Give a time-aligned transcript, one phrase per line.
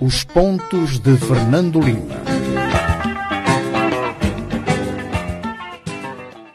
[0.00, 2.16] Os pontos de Fernando Lima.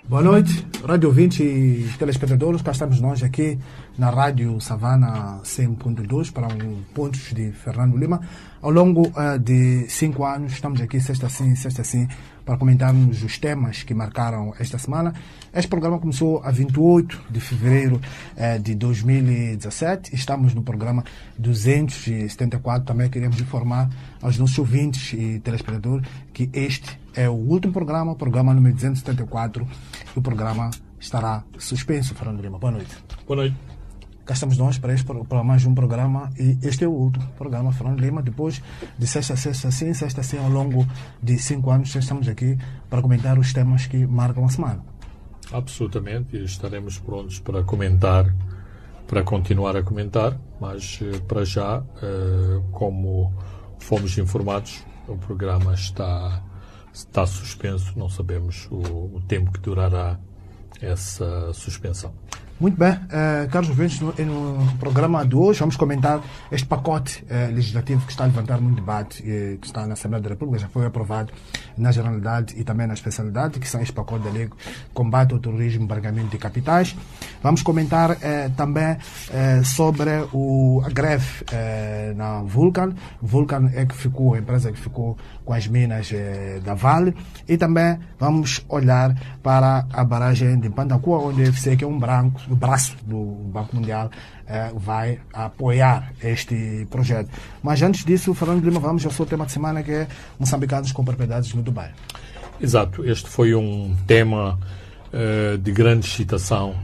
[0.04, 2.62] Boa noite, rádio ouvinte e telespectadores.
[2.62, 3.58] Cá estamos nós aqui
[3.98, 8.20] na Rádio Savana 100.2 para um Pontos de Fernando Lima.
[8.62, 12.10] Ao longo uh, de cinco anos, estamos aqui sexta sim, sexta sim,
[12.44, 15.14] para comentarmos os temas que marcaram esta semana.
[15.54, 17.96] Este programa começou a 28 de fevereiro
[18.36, 20.14] uh, de 2017.
[20.14, 21.06] Estamos no programa
[21.40, 22.86] 274.
[22.86, 23.90] Também queremos informar
[24.22, 29.68] aos nossos ouvintes e telespectadores que este é o último programa, o programa número 274,
[30.16, 32.16] e o programa estará suspenso.
[32.16, 32.96] Fernando Lima, boa noite.
[33.28, 33.58] Boa noite.
[34.24, 37.74] Cá estamos nós para, este, para mais um programa e este é o último programa,
[37.74, 38.22] Fernando Lima.
[38.22, 38.62] Depois
[38.98, 40.88] de sexta sexta, sim, sexta sim, ao longo
[41.22, 42.58] de cinco anos, estamos aqui
[42.90, 44.86] para comentar os temas que marcam a semana.
[45.52, 48.34] Absolutamente, e estaremos prontos para comentar,
[49.08, 53.34] para continuar a comentar, mas eh, para já, eh, como
[53.80, 56.44] fomos informados, o programa está
[56.94, 60.20] está suspenso, não sabemos o, o tempo que durará
[60.82, 62.14] essa suspensão.
[62.62, 67.52] Muito bem, uh, Carlos Ventos, no, no, programa de hoje vamos comentar este pacote uh,
[67.52, 70.68] legislativo que está a levantar muito debate, uh, que está na Assembleia da República, já
[70.68, 71.34] foi aprovado
[71.76, 74.50] na generalidade e também na especialidade, que são este pacote de lei
[74.94, 76.96] combate ao terrorismo embargamento de capitais.
[77.42, 78.16] Vamos comentar
[78.56, 78.98] também
[79.64, 81.44] sobre o, a greve
[82.16, 82.94] na Vulcan.
[83.20, 86.12] Vulcan é que ficou, a empresa que ficou com as minas
[86.64, 87.16] da Vale.
[87.48, 92.51] E também vamos olhar para a barragem de Pantacua, onde o que é um branco
[92.52, 94.12] o braço do Banco Mundial
[94.46, 97.30] eh, vai apoiar este projeto.
[97.64, 100.08] Mas antes disso, Fernando Lima, vamos ao seu tema de semana que é
[100.38, 101.92] moçambicanos com propriedades no Dubai.
[102.60, 104.60] Exato, este foi um tema
[105.14, 106.76] uh, de grande excitação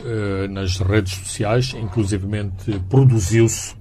[0.00, 3.74] uh, nas redes sociais, inclusivamente produziu-se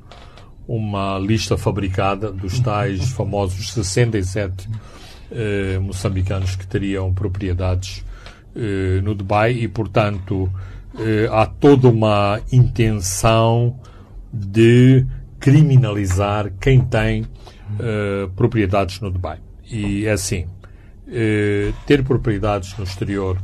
[0.67, 8.05] uma lista fabricada dos tais famosos 67 uh, moçambicanos que teriam propriedades
[9.03, 10.49] no Dubai e, portanto,
[10.97, 13.77] eh, há toda uma intenção
[14.31, 15.05] de
[15.39, 17.25] criminalizar quem tem
[17.79, 19.39] eh, propriedades no Dubai.
[19.69, 20.45] E é assim:
[21.07, 23.37] eh, ter propriedades no exterior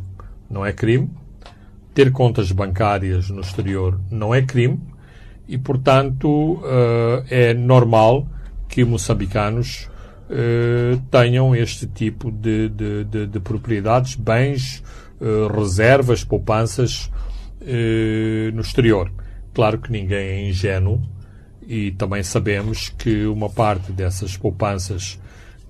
[0.50, 1.10] não é crime,
[1.94, 4.80] ter contas bancárias no exterior não é crime,
[5.48, 6.62] e portanto
[7.30, 8.26] é normal
[8.70, 9.90] que moçambicanos
[11.10, 14.82] tenham este tipo de, de, de, de propriedades, bens,
[15.54, 17.31] reservas, poupanças eh,
[18.54, 19.12] no exterior.
[19.54, 21.02] Claro que ninguém é ingênuo
[21.68, 25.20] e também sabemos que uma parte dessas poupanças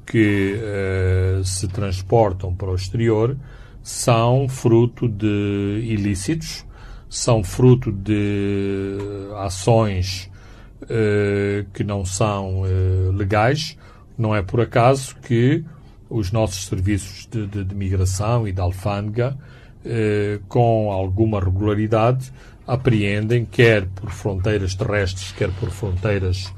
[0.05, 3.37] que eh, se transportam para o exterior
[3.83, 6.65] são fruto de ilícitos,
[7.09, 8.97] são fruto de
[9.37, 10.29] ações
[10.89, 12.63] eh, que não são
[13.13, 13.77] legais.
[14.17, 15.63] Não é por acaso que
[16.09, 19.37] os nossos serviços de, de, de migração e de alfândega
[19.85, 22.31] eh, com alguma regularidade,
[22.65, 26.53] apreendem, quer por fronteiras terrestres, quer por fronteiras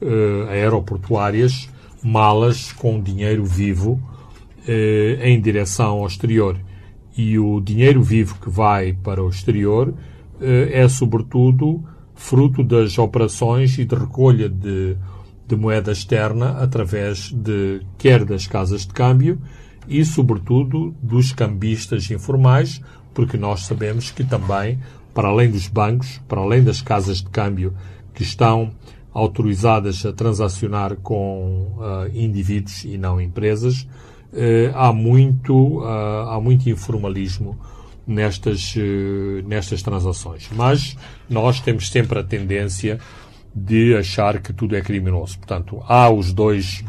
[0.00, 1.68] eh, aeroportuárias,
[2.02, 4.00] malas com dinheiro vivo
[4.66, 6.58] eh, em direção ao exterior.
[7.16, 9.94] E o dinheiro vivo que vai para o exterior
[10.40, 11.82] eh, é, sobretudo,
[12.14, 14.96] fruto das operações e de recolha de,
[15.46, 19.40] de moeda externa através de quer das casas de câmbio,
[19.88, 22.80] e, sobretudo, dos cambistas informais,
[23.14, 24.78] porque nós sabemos que também,
[25.14, 27.74] para além dos bancos, para além das casas de câmbio
[28.14, 28.72] que estão
[29.12, 33.82] autorizadas a transacionar com uh, indivíduos e não empresas,
[34.32, 37.58] uh, há muito uh, há muito informalismo
[38.06, 38.74] nestas
[39.46, 40.48] nestas transações.
[40.54, 40.96] Mas
[41.28, 43.00] nós temos sempre a tendência
[43.54, 45.38] de achar que tudo é criminoso.
[45.38, 46.84] Portanto, há os dois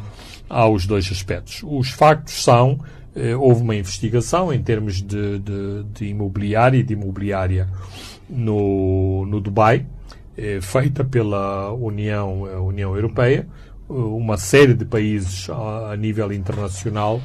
[0.49, 1.61] há os dois aspectos.
[1.63, 2.79] Os factos são,
[3.15, 7.67] eh, houve uma investigação em termos de, de, de imobiliária e de imobiliária
[8.29, 9.85] no, no Dubai,
[10.37, 13.47] eh, feita pela União, União Europeia.
[13.89, 17.21] Uma série de países a, a nível internacional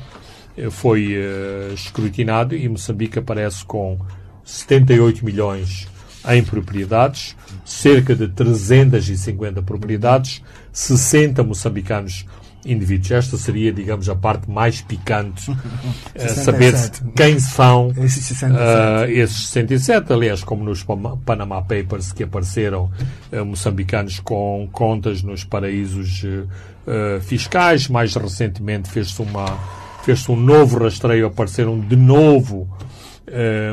[0.57, 3.99] eh, foi eh, escrutinado e Moçambique aparece com
[4.45, 5.89] 78 milhões
[6.29, 10.43] em propriedades, cerca de 350 propriedades,
[10.73, 12.27] 60 moçambicanos
[12.64, 13.11] indivíduos.
[13.11, 16.75] Esta seria, digamos, a parte mais picante, uh, saber
[17.14, 19.11] quem são esses 67.
[19.11, 20.12] Uh, esses 67.
[20.12, 20.85] Aliás, como nos
[21.25, 22.91] Panama Papers que apareceram
[23.32, 27.88] uh, moçambicanos com contas nos paraísos uh, fiscais.
[27.88, 29.58] Mais recentemente fez-se uma
[30.05, 32.69] fez-se um novo rastreio, apareceram de novo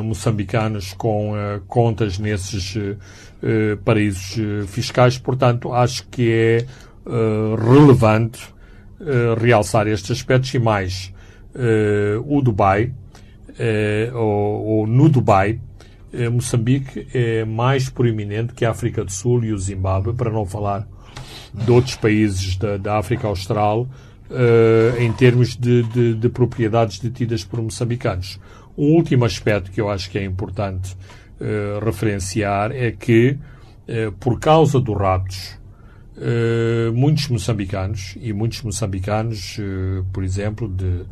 [0.03, 1.33] moçambicanos com
[1.68, 2.77] contas nesses
[3.83, 4.38] paraísos
[4.68, 5.18] fiscais.
[5.18, 6.65] Portanto, acho que é
[7.57, 8.39] relevante
[9.40, 11.13] realçar estes aspectos e mais
[12.25, 12.94] o Dubai,
[14.13, 15.60] ou, ou no Dubai,
[16.31, 20.88] Moçambique é mais proeminente que a África do Sul e o Zimbábue, para não falar
[21.54, 23.88] de outros países da, da África Austral,
[24.30, 28.40] uh, em termos de, de, de, propriedades detidas por moçambicanos.
[28.78, 30.95] Um último aspecto que eu acho que é importante
[31.40, 33.38] uh, referenciar é que,
[33.88, 35.58] uh, por causa dos raptos,
[36.94, 39.57] muitos moçambicanos, e muitos moçambicanos,
[40.12, 41.04] por exemplo, de,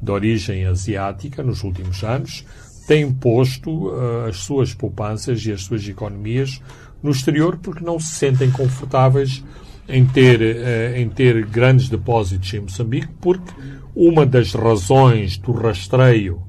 [0.00, 2.44] de origem asiática, nos últimos anos,
[2.86, 3.92] têm posto
[4.28, 6.60] as suas poupanças e as suas economias
[7.02, 9.44] no exterior porque não se sentem confortáveis
[9.86, 13.52] em ter, uh, em ter grandes depósitos em Moçambique, porque
[13.94, 16.42] uma das razões do rastreio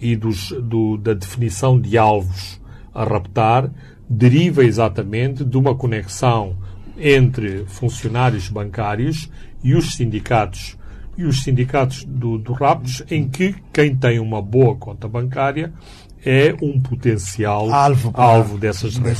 [0.00, 2.60] e dos, do, da definição de alvos
[2.92, 3.70] a raptar
[4.10, 6.56] deriva exatamente de uma conexão
[6.98, 9.30] entre funcionários bancários
[9.62, 10.76] e os sindicatos
[11.16, 15.72] e os sindicatos do, do raptos, em que quem tem uma boa conta bancária
[16.24, 19.18] é um potencial alvo, alvo dessas leis.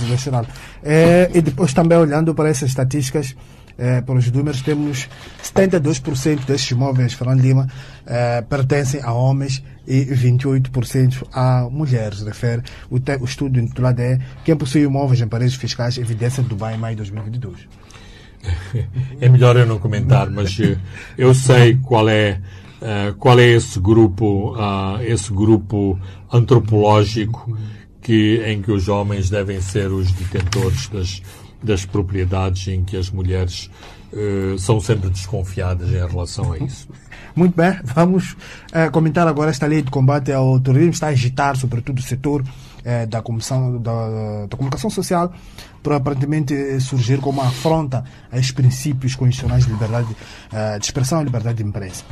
[0.82, 3.36] É, e depois também olhando para essas estatísticas,
[3.78, 5.08] é, pelos números, temos
[5.42, 7.66] 72% destes imóveis, Fernando Lima,
[8.06, 12.22] é, pertencem a homens e 28% a mulheres.
[12.22, 16.48] Refere o, te, o estudo intitulado é Quem possui imóveis em paredes fiscais, evidência de
[16.48, 17.68] Dubai em maio de 2022.
[19.20, 20.76] É melhor eu não comentar, mas eh,
[21.16, 22.40] eu sei qual é
[22.80, 25.98] uh, qual é esse grupo uh, esse grupo
[26.32, 27.56] antropológico
[28.00, 31.22] que em que os homens devem ser os detentores das
[31.62, 33.70] das propriedades em que as mulheres
[34.12, 36.88] uh, são sempre desconfiadas em relação a isso.
[37.34, 40.92] Muito bem, vamos uh, comentar agora esta lei de combate ao terrorismo.
[40.92, 45.32] Está a agitar, sobretudo, o setor uh, da, comissão, da, da, comunicação social,
[45.82, 50.08] para aparentemente surgir como uma afronta a estes princípios constitucionais de liberdade
[50.78, 52.04] de expressão e liberdade de imprensa.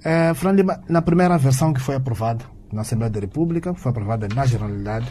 [0.00, 4.26] Uh, Fran Lima, na primeira versão que foi aprovada na Assembleia da República, foi aprovada
[4.34, 5.06] na Generalidade,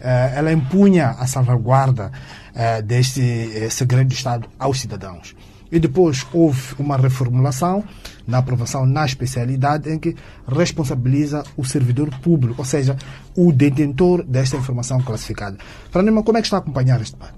[0.00, 2.10] ela impunha a salvaguarda
[2.54, 5.34] uh, deste segredo de Estado aos cidadãos.
[5.70, 7.84] E depois houve uma reformulação
[8.26, 10.16] na aprovação na especialidade em que
[10.48, 12.96] responsabiliza o servidor público, ou seja,
[13.36, 15.58] o detentor desta informação classificada.
[15.90, 17.34] Franima, como é que está a acompanhar este debate?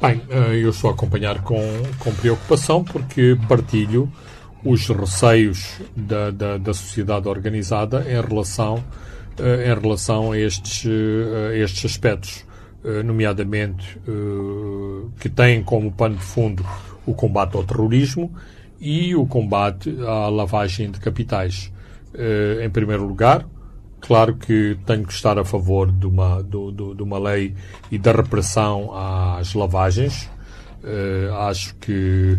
[0.00, 1.60] Bem, eh, eu estou a acompanhar com,
[1.98, 4.10] com preocupação porque partilho
[4.64, 8.82] os receios da, da, da sociedade organizada em relação,
[9.40, 12.44] em relação a, estes, a estes aspectos.
[12.82, 16.64] Eh, nomeadamente eh, que têm como pano de fundo
[17.04, 18.32] o combate ao terrorismo
[18.80, 21.70] e o combate à lavagem de capitais.
[22.14, 23.46] Eh, em primeiro lugar,
[24.00, 27.54] claro que tenho que estar a favor de uma, de uma lei
[27.90, 30.30] e da repressão às lavagens.
[31.50, 32.38] Acho que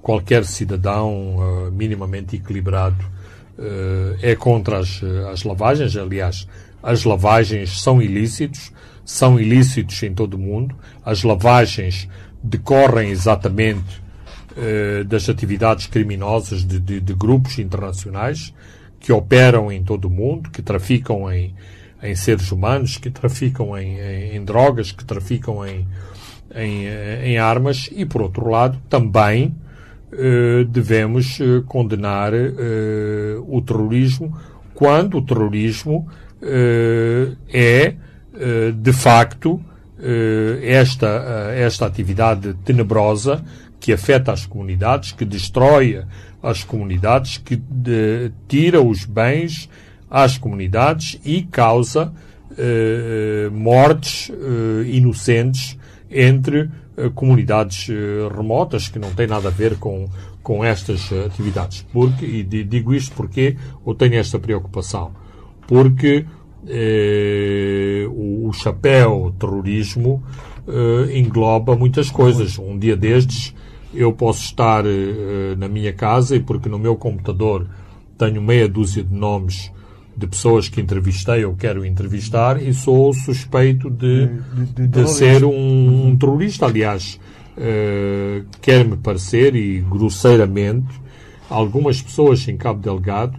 [0.00, 3.04] qualquer cidadão minimamente equilibrado
[4.20, 5.00] é contra as,
[5.30, 5.96] as lavagens.
[5.96, 6.46] Aliás,
[6.82, 8.72] as lavagens são ilícitos
[9.04, 10.74] são ilícitos em todo o mundo.
[11.04, 12.08] As lavagens
[12.42, 14.02] decorrem exatamente
[14.56, 18.54] eh, das atividades criminosas de, de, de, grupos internacionais
[19.00, 21.54] que operam em todo o mundo, que traficam em,
[22.02, 25.86] em seres humanos, que traficam em, em, em drogas, que traficam em,
[26.54, 29.61] em, armas e, por outro lado, também eh,
[30.68, 34.36] devemos eh, condenar eh, o terrorismo
[34.74, 36.08] quando o terrorismo
[36.42, 37.94] eh, é
[38.34, 39.62] eh, de facto,
[39.98, 43.44] eh, esta, eh, esta atividade tenebrosa
[43.78, 46.02] que afeta as comunidades, que destrói
[46.42, 49.68] as comunidades, que de, tira os bens
[50.10, 52.12] às comunidades e causa
[52.58, 55.78] eh, mortes eh, inocentes
[56.10, 56.68] entre eh,
[57.14, 57.88] comunidades
[58.34, 60.08] remotas que não têm nada a ver com,
[60.42, 61.86] com estas atividades.
[61.92, 63.56] Porque, e digo isto porque
[63.86, 65.12] eu tenho esta preocupação.
[65.66, 66.26] Porque
[66.66, 70.22] eh, o, o, chapéu terrorismo
[70.66, 72.58] eh, engloba muitas coisas.
[72.58, 73.54] Um dia destes
[73.94, 77.66] eu posso estar eh, na minha casa e porque no meu computador
[78.16, 79.72] tenho meia dúzia de nomes
[80.22, 85.44] de pessoas que entrevistei ou quero entrevistar e sou suspeito de, de, de, de ser
[85.44, 86.66] um, um, terrorista.
[86.66, 87.18] Aliás,
[87.56, 90.94] uh, quer-me parecer, e grosseiramente,
[91.50, 93.36] algumas pessoas em Cabo Delgado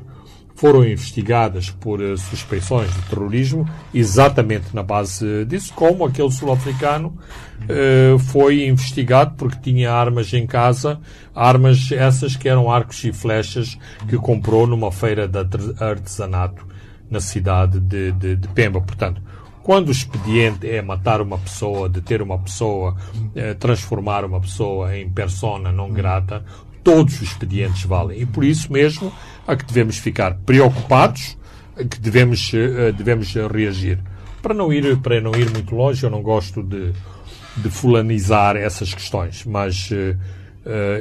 [0.56, 7.18] foram investigadas por uh, suspeições de terrorismo, exatamente na base disso, como aquele sul-africano
[7.64, 11.00] uh, foi investigado porque tinha armas em casa,
[11.34, 13.78] armas essas que eram arcos e flechas
[14.10, 15.40] que comprou numa feira de
[15.80, 16.73] artesanato
[17.14, 18.82] na cidade de, de, de Pemba.
[18.82, 19.22] Portanto,
[19.64, 22.98] Quando o expediente é matar uma pessoa, deter uma pessoa,
[23.34, 26.44] eh, transformar uma pessoa em persona não grata,
[26.84, 28.20] todos os expedientes valem.
[28.20, 29.10] E por isso mesmo
[29.48, 31.38] a que devemos ficar preocupados,
[31.78, 34.00] a que devemos, eh, devemos reagir.
[34.42, 36.92] Para não, ir, para não ir muito longe, eu não gosto de,
[37.56, 39.90] de fulanizar essas questões, mas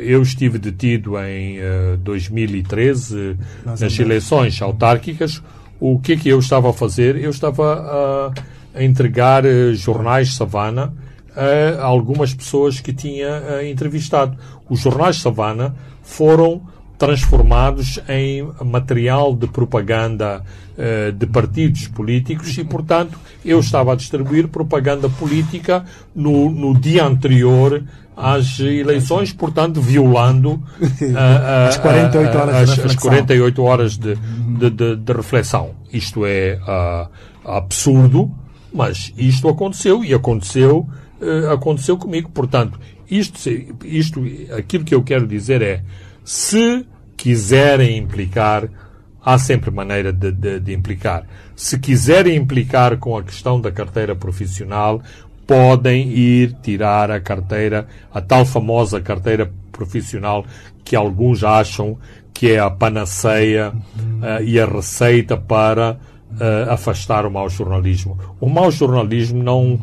[0.00, 5.42] eu estive detido em uh, 2013 nas eleições autárquicas.
[5.84, 7.16] O que é que eu estava a fazer?
[7.16, 10.94] Eu estava a, a entregar uh, jornais Savana
[11.34, 14.38] a algumas pessoas que tinha entrevistado.
[14.70, 16.62] Os jornais Savana foram
[17.02, 20.40] transformados em material de propaganda
[20.78, 27.04] uh, de partidos políticos e, portanto, eu estava a distribuir propaganda política no, no dia
[27.04, 27.82] anterior
[28.16, 34.70] às eleições, portanto, violando uh, uh, as 48 horas, as, as 48 horas de, de,
[34.70, 35.70] de, de, reflexão.
[35.92, 36.56] Isto é
[37.44, 38.30] absurdo,
[38.72, 40.88] mas isto aconteceu e aconteceu,
[41.52, 42.30] aconteceu comigo.
[42.30, 42.78] Portanto,
[43.10, 43.50] isto,
[43.84, 44.22] isto,
[44.56, 45.82] aquilo que eu quero dizer é
[46.24, 46.86] se
[47.22, 48.68] quiserem implicar,
[49.24, 51.24] há sempre maneira de, de, de, implicar.
[51.54, 55.00] Se quiserem implicar com a questão da carteira profissional,
[55.46, 60.44] podem ir tirar a carteira, a tal famosa carteira profissional
[60.84, 61.96] que alguns acham
[62.34, 68.18] que é a panaceia uh, e a receita para uh, afastar o mau jornalismo.
[68.40, 69.80] O mau jornalismo não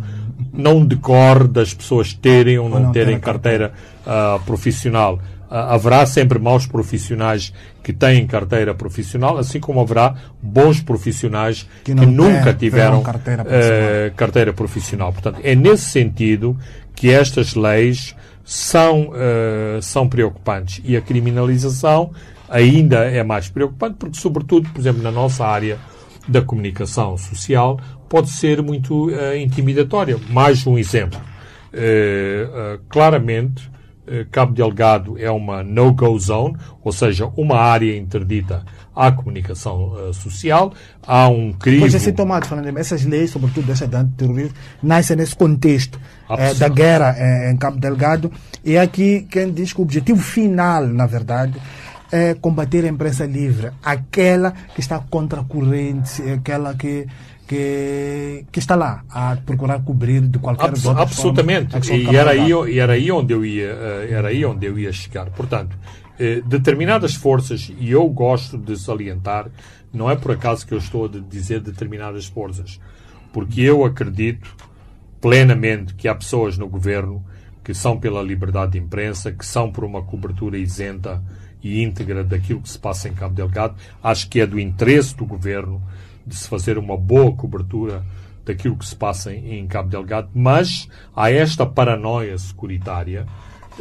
[0.51, 3.71] não decorre das pessoas terem ou não, não terem carteira
[4.05, 7.51] uh, profissional haverá sempre maus profissionais
[7.83, 13.81] que têm carteira profissional, assim como haverá bons profissionais que, que nunca tiveram carteira profissional.
[13.81, 15.13] Uh, carteira profissional.
[15.13, 16.57] Portanto, é nesse sentido
[16.95, 20.81] que estas leis são, uh, são preocupantes.
[20.83, 22.11] E a criminalização
[22.47, 25.77] ainda é mais preocupante, porque, sobretudo, por exemplo, na nossa área
[26.27, 30.17] da comunicação social, pode ser muito uh, intimidatória.
[30.29, 31.19] Mais um exemplo.
[32.89, 33.78] claramente, eh,
[34.31, 38.63] Cabo Delgado é uma no-go zone, ou seja, uma área interdita
[38.95, 40.73] à comunicação uh, social.
[41.05, 41.79] Há um crime.
[41.79, 42.77] Pois é sintomático, Fernando.
[42.77, 45.99] Essas leis, sobretudo essa de antiterrorismo, nascem nesse contexto
[46.29, 48.31] é, da guerra é, em Cabo Delgado.
[48.63, 51.59] E aqui quem diz que o objetivo final, na verdade,
[52.11, 57.05] é combater a imprensa livre, aquela que está contra a corrente, aquela que
[57.49, 61.75] que, que está lá a procurar cobrir de qualquer Abs outra absolutamente.
[61.91, 64.93] e era aí e era aí onde eu ia eh, era aí onde eu ia
[64.93, 65.31] chegar.
[65.31, 65.75] Portanto
[66.19, 69.49] eh, determinadas forças e eu gosto de salientar
[69.91, 72.79] não é por acaso que eu estou a dizer determinadas forças
[73.33, 74.55] porque eu acredito
[75.19, 77.25] plenamente que há pessoas no governo
[77.63, 81.19] que são pela liberdade de imprensa que são por uma cobertura isenta
[81.63, 83.75] e íntegra daquilo que se passa em Cabo Delgado.
[84.01, 85.81] Acho que é do interesse do governo
[86.29, 88.05] de se fazer uma boa cobertura
[88.45, 93.25] daquilo que se passa em, em Cabo Delgado, mas há esta paranoia securitária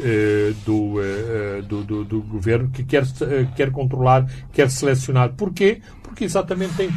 [0.00, 5.32] eh, do, eh, do, do, do, governo que quer, eh, quer controlar, quer selecionar.
[5.32, 5.80] Porquê?
[6.02, 6.88] Porque exatamente tem,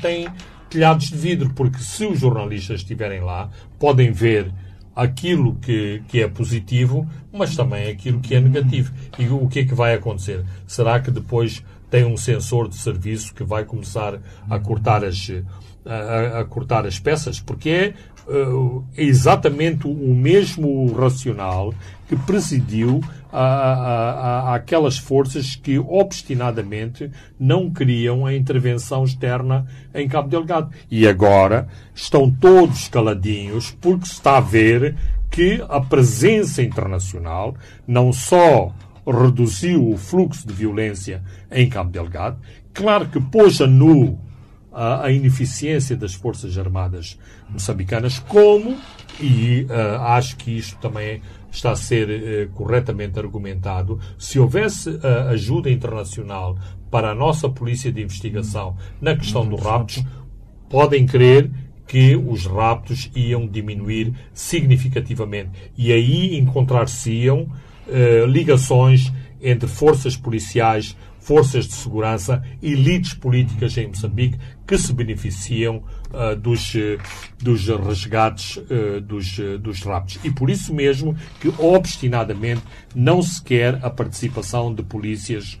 [0.00, 0.28] tem
[0.70, 4.52] telhados de vidro, porque se os jornalistas estiverem lá, podem ver
[4.94, 8.92] aquilo que, que é positivo, mas também aquilo que é negativo.
[9.18, 10.44] E o que é que vai acontecer?
[10.66, 15.30] Será que depois tem um sensor de serviço que vai começar a cortar as,
[15.84, 17.94] a, a cortar as peças, porque é
[18.26, 21.72] uh, exatamente o mesmo racional
[22.08, 23.00] que presidiu
[23.32, 24.10] a, a,
[24.50, 30.70] a, aquelas forças que obstinadamente não queriam a intervenção externa em Cabo Delgado.
[30.90, 34.94] E agora estão todos caladinhos porque se está a ver
[35.30, 37.56] que a presença internacional
[37.88, 38.72] não só
[39.06, 42.38] reduziu o fluxo de violência em Cabo Delgado.
[42.72, 44.18] Claro que pôs a nu
[44.74, 47.18] a, ineficiência das Forças Armadas
[47.48, 48.76] moçambicanas, como,
[49.20, 55.28] e uh, acho que isto também está a ser uh, corretamente argumentado, se houvesse uh,
[55.28, 56.58] ajuda internacional
[56.90, 60.04] para a nossa polícia de investigação na questão dos raptos,
[60.68, 61.50] podem crer
[61.86, 65.50] que os raptos iam diminuir significativamente.
[65.76, 67.48] E aí encontrar-se-iam
[67.88, 75.82] eh, ligações entre forças policiais, forças de segurança, elites políticas em Moçambique que se beneficiam
[76.12, 76.98] uh, dos, uh,
[77.42, 80.18] dos resgates uh, dos, dos raptos.
[80.22, 82.62] E por isso mesmo que obstinadamente
[82.94, 85.58] não se quer a participação de polícias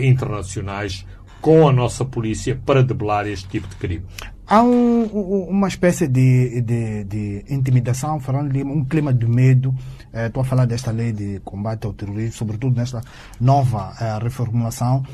[0.00, 1.04] internacionais
[1.40, 4.04] com a nossa polícia para debelar este tipo de crime.
[4.48, 5.02] Há um,
[5.48, 10.44] uma espécie de, de, de intimidação, falando de um clima de medo eh, estou a
[10.44, 13.02] falar desta lei de combate ao terrorismo, sobretudo nesta
[13.40, 15.04] nova eh, reformulação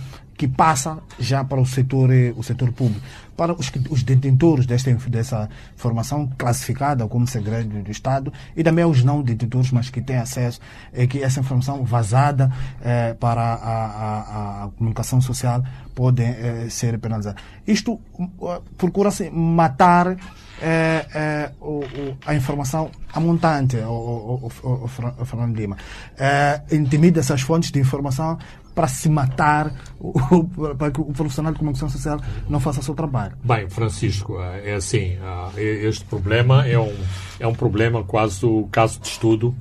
[0.43, 3.01] que passa já para o setor, eh, o setor público.
[3.37, 9.05] Para os, os detentores desta, dessa informação classificada como segredo do Estado e também os
[9.05, 10.59] não detentores, mas que têm acesso,
[10.93, 12.51] é que essa informação vazada
[12.83, 15.63] eh, para a, a, a, comunicação social
[15.95, 17.37] pode eh, ser penalizada.
[17.65, 20.17] Isto uh, procura-se matar
[20.61, 25.77] é, é, o, o, a informação amontante, o, o, o, o Fernando Lima.
[26.17, 28.39] É, intimida essas fontes de informação
[28.75, 29.73] para se matar,
[30.79, 33.37] para que o profissional de comunicação social não faça o seu trabalho.
[33.45, 35.17] Bem, Francisco, é assim,
[35.57, 36.95] este problema é um,
[37.39, 39.55] é um problema quase o caso de estudo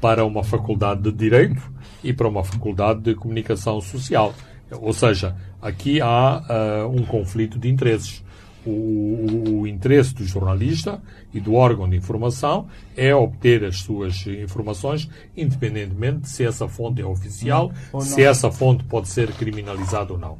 [0.00, 1.62] para uma faculdade de Direito
[2.02, 4.34] e para uma faculdade de Comunicação Social.
[4.70, 6.42] Ou seja, aqui há
[6.84, 8.23] uh, um conflito de interesses
[8.66, 11.02] o, o, interesse do jornalista
[11.32, 12.66] e do órgão de informação
[12.96, 18.84] é obter as suas informações, independentemente de se essa fonte é oficial, se essa fonte
[18.84, 20.38] pode ser criminalizada ou não.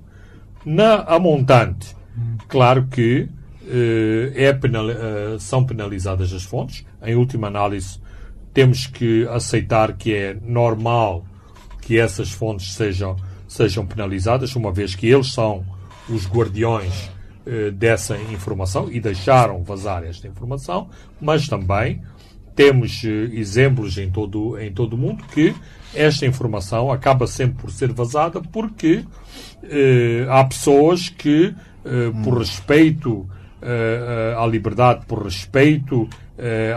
[0.64, 1.94] Na a montante,
[2.48, 3.28] claro que
[3.66, 6.84] eh, é penal, eh, são penalizadas as fontes.
[7.02, 8.00] Em última análise,
[8.52, 11.24] temos que aceitar que é normal
[11.82, 13.16] que essas fontes sejam,
[13.46, 15.64] sejam penalizadas, uma vez que eles são
[16.08, 17.13] os guardiões
[17.46, 20.88] eh, dessa informação e deixaram vazar esta informação,
[21.20, 22.02] mas também
[22.54, 25.54] temos eh, exemplos em todo, em todo o mundo que
[25.94, 29.04] esta informação acaba sempre por ser vazada porque
[29.62, 33.28] eh, há pessoas que, eh, por respeito
[34.36, 36.06] à liberdade, por respeito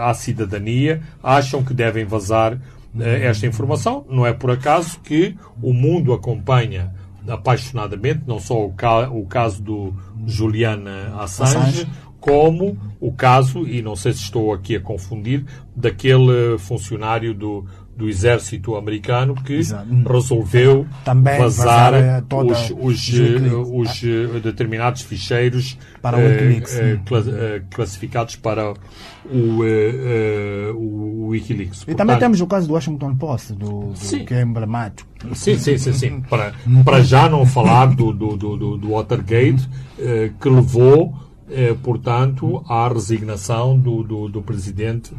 [0.00, 2.58] à cidadania, acham que devem vazar
[2.98, 4.06] esta informação.
[4.08, 6.94] Não é por acaso que o mundo acompanha
[7.28, 9.94] apaixonadamente, não só o, ca o caso do
[10.26, 10.82] Julian
[11.18, 11.88] Assange, Assange,
[12.20, 15.44] como o caso, e não sei se estou aqui a confundir,
[15.74, 17.64] daquele funcionário do,
[17.98, 19.88] do exército americano que Exato.
[20.08, 28.36] resolveu Também vazar, vazar os, os, os, os, determinados ficheiros para eh, eh, eh, classificados
[28.36, 31.84] para o, eh, o Wikileaks.
[31.88, 35.08] E também temos o caso do Washington Post, do, do que é emblemático.
[35.34, 35.92] Sim, sim, sim.
[35.92, 36.20] sim.
[36.20, 41.12] para, para já não falar do, do, do, do Watergate, eh, que levou,
[41.50, 45.12] eh, portanto, à resignação do, do, do presidente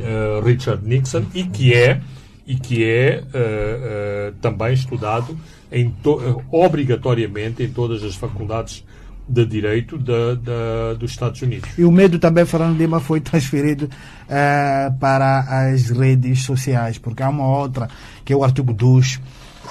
[0.00, 2.00] eh, Richard Nixon e que é,
[2.46, 5.36] e que é eh, eh, também estudado
[5.72, 8.84] em to, obrigatoriamente em todas as faculdades
[9.28, 11.70] de direito da, da, dos Estados Unidos.
[11.78, 17.28] E o medo também, Fernando Lima, foi transferido uh, para as redes sociais, porque há
[17.28, 17.88] uma outra,
[18.24, 19.20] que é o artigo 2, uh,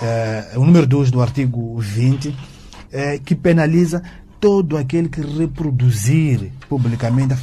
[0.01, 2.33] eh, o número 2 do artigo 20, uh,
[2.91, 4.01] eh, que penaliza
[4.43, 7.34] todo aquele que reproduzir publicamente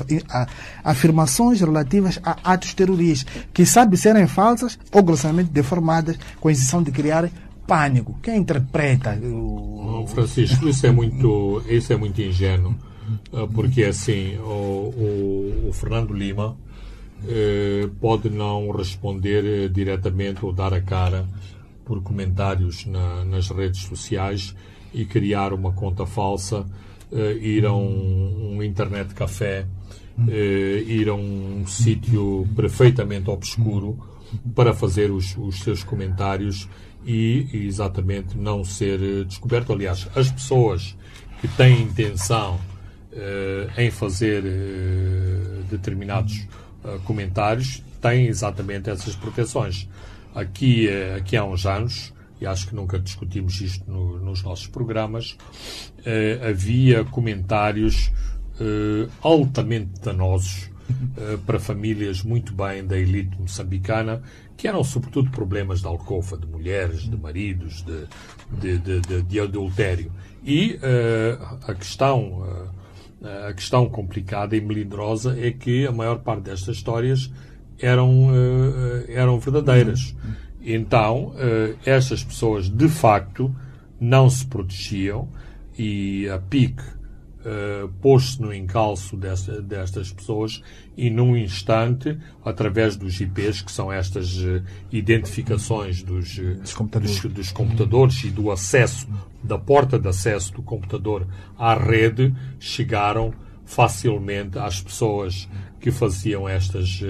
[0.84, 6.82] afirmações relativas a atos terroristas, que sabe serem falsas ou grosseiramente deformadas, com a intenção
[6.82, 7.30] de criar
[7.66, 8.18] pânico.
[8.22, 10.04] Quem interpreta o...
[10.08, 12.74] Francisco, isso é muito, isso é muito ingênuo,
[13.32, 16.54] ah, porque assim, o, o, o Fernando Lima
[17.26, 21.26] eh, pode não responder eh, diretamente ou dar a cara
[21.82, 24.54] por comentários na, nas redes sociais
[24.92, 26.89] e criar uma conta falsa, eh,
[27.40, 29.66] ir a um, um internet café,
[30.28, 33.98] eh, ir a um sítio perfeitamente obscuro
[34.54, 36.68] para fazer os, os seus comentários
[37.06, 39.72] e, exatamente não ser eh, descoberto.
[39.72, 40.96] Aliás, as pessoas
[41.40, 42.56] que têm intenção
[43.12, 46.46] uh, em fazer uh, determinados
[46.84, 49.88] uh, comentários têm exatamente essas proteções.
[50.34, 55.36] Aqui, aqui há uns anos, e acho que nunca discutimos isto no, nos nossos programas,
[56.48, 58.10] havia comentários
[59.22, 60.70] altamente danosos
[61.46, 64.22] para famílias muito bem da elite moçambicana
[64.60, 68.06] que eram sobretudo problemas de alcofa, de mulheres, de maridos, de,
[68.60, 70.12] de, de, de, de adultério.
[70.44, 72.80] E uh, a questão uh,
[73.48, 77.30] a questão complicada e melindrosa é que a maior parte destas histórias
[77.78, 80.14] eram, uh, eram verdadeiras.
[80.62, 81.32] Então,
[81.86, 83.54] estas pessoas, de facto,
[84.00, 85.28] não se protegiam
[85.78, 86.80] e a PIC
[87.40, 90.62] uh, pôs-se no encalço desta, destas pessoas
[90.96, 97.20] e, num instante, através dos IPs, que são estas uh, identificações dos, uh, dos, computadores.
[97.20, 99.08] Dos, dos, computadores e do acesso,
[99.42, 101.26] da porta de acesso do computador
[101.58, 103.32] à rede, chegaram
[103.64, 105.48] facilmente às pessoas
[105.80, 107.00] que faziam estas.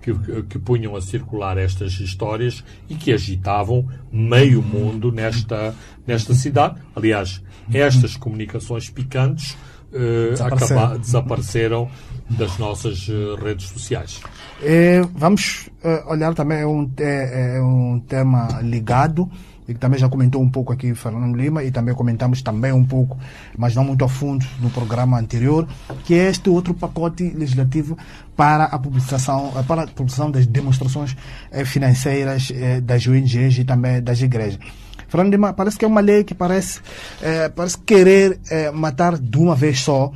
[0.00, 5.74] Que, que, punham a circular estas histórias e que agitavam meio mundo nesta,
[6.06, 6.80] nesta cidade.
[6.96, 9.58] Aliás, estas comunicações picantes
[9.90, 10.98] desapareceram.
[10.98, 11.90] desapareceram
[12.30, 13.08] das nossas
[13.42, 14.20] redes sociais.
[14.62, 15.68] É, vamos
[16.06, 19.30] olhar também é um, é, é um tema ligado
[19.70, 22.84] e que também já comentou um pouco aqui Fernando Lima e também comentamos também um
[22.84, 23.16] pouco,
[23.56, 25.66] mas não muito a fundo no programa anterior,
[26.04, 27.96] que é este outro pacote legislativo
[28.36, 31.16] para a publicação, para a publicação das demonstrações
[31.52, 34.58] eh, financeiras eh, das ONGs e também das igrejas.
[35.06, 36.80] Fernando Lima, parece que é uma lei que parece,
[37.22, 38.40] eh, parece querer
[38.74, 40.12] matar de uma vez só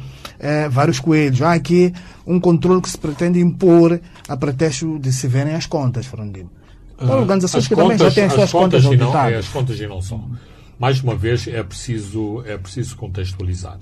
[0.70, 1.42] vários coelhos.
[1.42, 1.92] Há aqui
[2.26, 6.63] um controle que se pretende impor a pretexto de se verem as contas, Fernando Lima.
[6.96, 9.48] Então, organizações as que contas, também já têm as suas contas, contas não, é, As
[9.48, 10.30] contas e não são.
[10.78, 13.78] Mais uma vez, é preciso, é preciso contextualizar.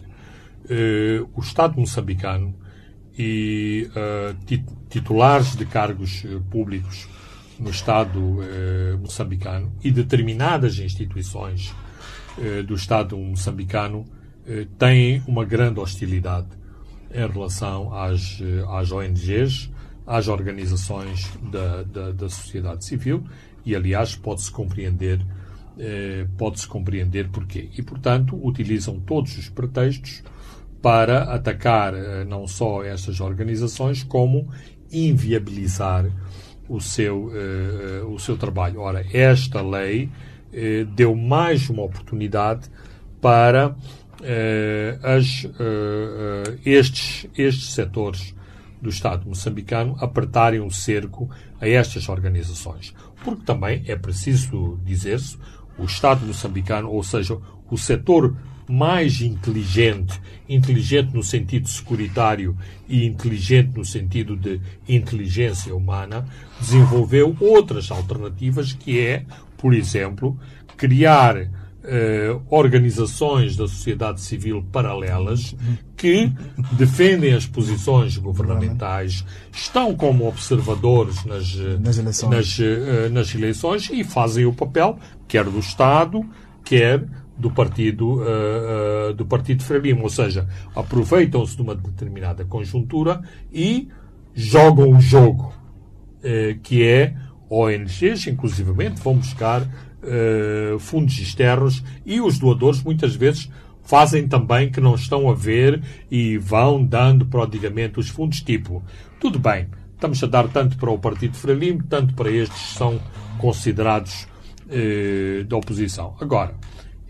[0.65, 2.55] Uh, o Estado moçambicano
[3.19, 4.57] e uh,
[4.89, 7.09] titulares de cargos uh, públicos
[7.59, 8.21] no Estado
[9.01, 11.73] moçambicano e determinadas instituições
[12.67, 14.05] do Estado moçambicano
[14.79, 16.49] têm uma grande hostilidade
[17.15, 19.71] em relação às, às ONGs,
[20.07, 23.25] às organizações da, da, da sociedade civil
[23.65, 25.25] e, aliás, pode-se compreender
[25.79, 27.71] eh, pode-se compreender porquê.
[27.77, 30.23] E, portanto, utilizam todos os pretextos
[30.81, 34.49] para atacar eh, não só estas organizações, como
[34.91, 36.07] inviabilizar
[36.69, 38.81] o seu, eh, o seu trabalho.
[38.81, 40.11] Ora, esta lei
[40.53, 42.69] eh, deu mais uma oportunidade
[43.21, 43.75] para
[44.23, 48.35] eh, as, eh, estes, estes setores
[48.83, 52.93] do Estado moçambicano apertarem o cerco a estas organizações.
[53.25, 55.39] Porque também é preciso dizer-se,
[55.79, 57.39] o Estado moçambicano, ou seja,
[57.71, 58.37] o setor
[58.69, 62.57] mais inteligente, inteligente no sentido securitário
[62.89, 66.27] e inteligente no sentido de inteligência humana,
[66.61, 69.25] desenvolveu outras alternativas que é,
[69.57, 70.39] por exemplo,
[70.77, 71.49] criar
[71.85, 75.55] eh, organizações da sociedade civil paralelas
[75.97, 76.33] que
[76.73, 82.31] defendem as posições governamentais, estão como observadores nas, nas, eleições.
[82.31, 86.25] Nas, eh, nas eleições e fazem o papel quer do Estado,
[86.63, 87.05] quer
[87.37, 93.89] do partido uh, uh, do partido Frelimo, ou seja, aproveitam-se de uma determinada conjuntura e
[94.35, 95.53] jogam o jogo
[96.19, 97.15] uh, que é
[97.51, 99.67] ONGs, inclusivamente, vão buscar
[100.03, 103.51] uh, fundos externos e os doadores muitas vezes
[103.83, 108.83] fazem também que não estão a ver e vão dando prodigamente os fundos, tipo,
[109.21, 113.01] tudo bem, estamos a dar tanto para o Partido Frelimo, tanto para estes que são
[113.39, 114.27] considerados
[114.67, 116.17] uh, da oposição.
[116.21, 116.55] Agora,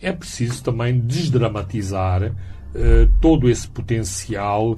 [0.01, 2.33] é preciso também desdramatizar uh,
[3.21, 4.77] todo esse potencial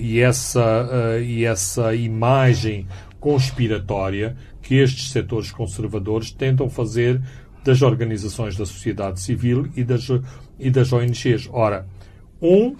[0.00, 2.86] e, essa, e essa imagem
[3.18, 4.36] conspiratória
[4.68, 7.22] que estes setores conservadores tentam fazer
[7.64, 10.06] das organizações da sociedade civil e das,
[10.58, 11.48] e das ONGs.
[11.50, 11.86] Ora,
[12.38, 12.76] um,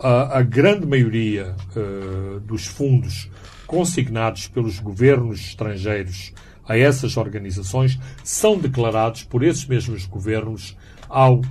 [0.00, 3.30] a, a grande maioria uh, dos fundos
[3.68, 6.32] consignados pelos governos estrangeiros
[6.66, 10.76] a essas organizações são declarados por esses mesmos governos
[11.08, 11.44] ao, uh,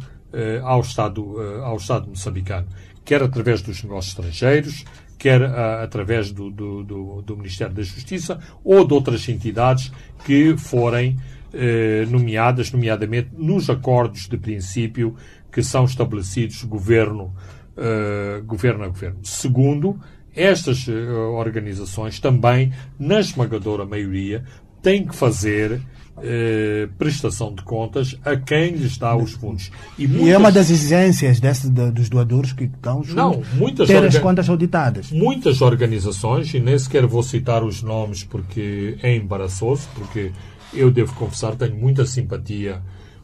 [0.63, 2.67] ao, Estado, uh, ao Estado moçambicano,
[3.05, 4.83] quer através dos negócios estrangeiros,
[5.17, 9.91] quer uh, através do, do, do, do, Ministério da Justiça ou de outras entidades
[10.25, 11.17] que forem
[11.53, 15.15] uh, nomeadas, nomeadamente nos acordos de princípio
[15.51, 17.33] que são estabelecidos governo,
[17.75, 19.19] uh, governo a governo.
[19.23, 19.99] Segundo,
[20.35, 24.43] estas organizações também, na esmagadora maioria,
[24.83, 25.81] têm que fazer
[26.23, 29.71] eh, prestação de contas a quem lhes dá os fundos.
[29.97, 30.27] E, muitas...
[30.27, 34.07] e é uma das exigências desse, de, dos doadores que estão Não, muitas ter orga...
[34.07, 35.11] as contas auditadas.
[35.11, 40.31] Muitas organizações, e nem sequer vou citar os nomes porque é embaraçoso, porque
[40.73, 42.81] eu devo confessar, tenho muita simpatia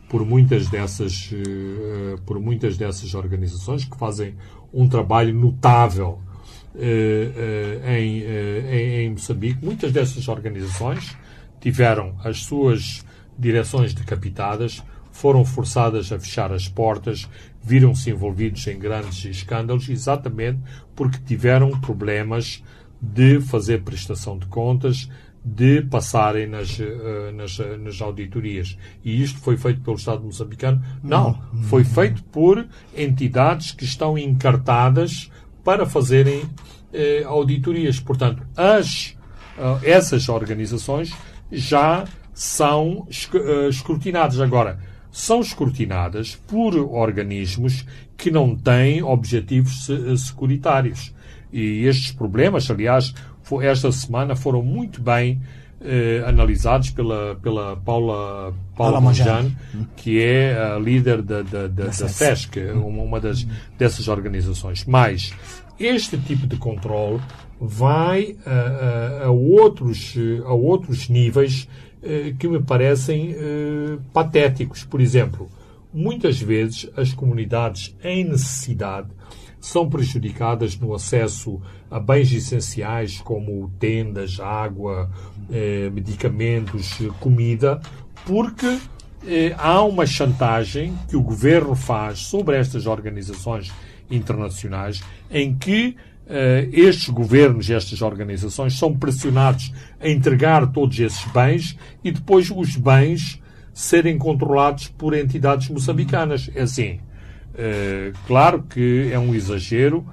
[0.07, 4.35] por muitas dessas, uh, por muitas dessas organizações que fazem
[4.71, 6.21] um trabalho notável
[6.75, 9.65] uh, em, em, em Moçambique.
[9.65, 11.17] Muitas dessas organizações
[11.63, 13.05] tiveram as suas
[13.39, 17.29] direções decapitadas, foram forçadas a fechar as portas,
[17.63, 20.59] viram-se envolvidos em grandes escândalos, exatamente
[20.93, 22.61] porque tiveram problemas
[23.01, 25.09] de fazer prestação de contas,
[25.45, 28.77] de passarem nas, uh, nas, nas, auditorias.
[29.03, 30.83] E isto foi feito pelo Estado moçambicano?
[31.01, 31.41] Não.
[31.69, 35.31] Foi feito por entidades que estão encartadas
[35.63, 37.99] para fazerem uh, auditorias.
[37.99, 39.15] Portanto, as,
[39.57, 41.13] uh, essas organizações
[41.53, 44.39] já são eh, escrutinadas.
[44.39, 44.79] Agora,
[45.11, 47.85] são escrutinadas por organismos
[48.17, 51.13] que não têm objetivos eh, securitários.
[51.51, 53.13] E estes problemas, aliás,
[53.61, 55.39] esta semana foram muito bem
[55.85, 59.51] eh, analisados pela, pela Paula, Paula Monjan,
[59.95, 62.13] que é a líder da, da, da, da SESC.
[62.13, 63.45] SESC, uma, uma das,
[63.77, 64.85] dessas organizações.
[64.85, 65.33] Mas
[65.79, 67.19] este tipo de controle
[67.59, 71.67] vai a, a- a outros, a outros níveis
[72.01, 74.83] eh, que me parecem eh, patéticos.
[74.83, 75.49] Por exemplo,
[75.93, 79.07] muitas vezes as comunidades em necessidade
[79.59, 85.09] são prejudicadas no acesso a bens essenciais como tendas, água,
[85.49, 87.79] eh, medicamentos, comida,
[88.25, 88.77] porque
[89.25, 93.71] eh, há uma chantagem que o governo faz sobre estas organizações
[94.15, 95.95] internacionais em que
[96.27, 102.75] eh, estes governos estas organizações são pressionados a entregar todos esses bens e depois os
[102.75, 103.41] bens
[103.73, 106.49] serem controlados por entidades moçambicanas.
[106.55, 106.99] É assim,
[107.55, 110.05] eh, claro que é um exagero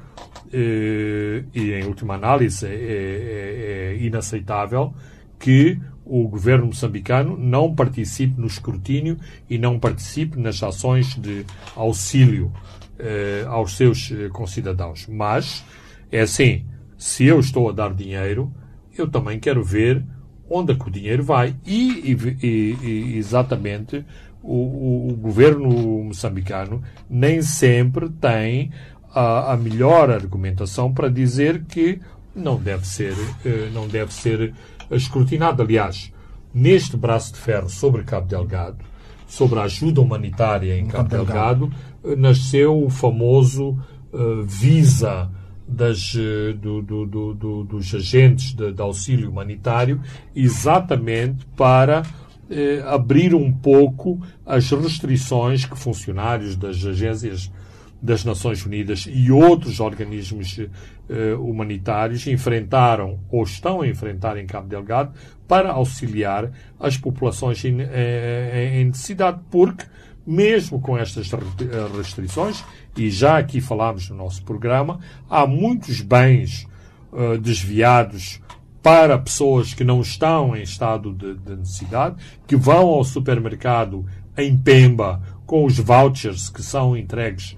[0.52, 4.92] eh, e, em última análise, é, é- é inaceitável
[5.38, 9.16] que o governo moçambicano não participe no escrutínio
[9.48, 11.44] e não participe nas ações de
[11.76, 12.52] auxílio
[13.48, 15.06] aos seus eh, concidadãos.
[15.08, 15.64] Mas,
[16.10, 16.64] é assim,
[16.98, 18.52] se eu estou a dar dinheiro,
[18.96, 20.04] eu também quero ver
[20.48, 21.54] onde é que o dinheiro vai.
[21.64, 24.04] E, e- e- exatamente,
[24.42, 25.68] o, o- governo
[26.04, 28.70] moçambicano nem sempre tem
[29.14, 32.00] a, a melhor argumentação para dizer que
[32.34, 34.52] não deve ser, eh, não deve ser
[34.90, 35.62] escrutinado.
[35.62, 36.12] Aliás,
[36.52, 38.78] neste braço de ferro sobre Cabo Delgado,
[39.26, 41.76] sobre a ajuda humanitária em Cabo Cabo Delgado, eh,
[42.16, 43.78] nasceu o famoso
[44.12, 45.30] eh, Visa
[45.66, 50.00] das, eh, do- do- do- do- dos agentes de, de auxílio humanitário,
[50.34, 52.02] exatamente para
[52.50, 57.50] eh, abrir um pouco as restrições que funcionários das agências
[58.02, 60.58] das Nações Unidas e outros organismos
[61.38, 65.12] humanitários enfrentaram ou estão a enfrentar em Cabo Delgado
[65.46, 69.84] para auxiliar as populações em, eh, em necessidade, porque
[70.26, 71.36] mesmo com estas eh,
[71.96, 72.64] restrições,
[72.96, 76.66] e já aqui falámos no nosso programa, há muitos bens
[77.12, 78.40] eh, desviados
[78.82, 84.06] para pessoas que não estão em estado de, de necessidade, que vão ao supermercado
[84.36, 87.56] em Pemba com os vouchers que são entregues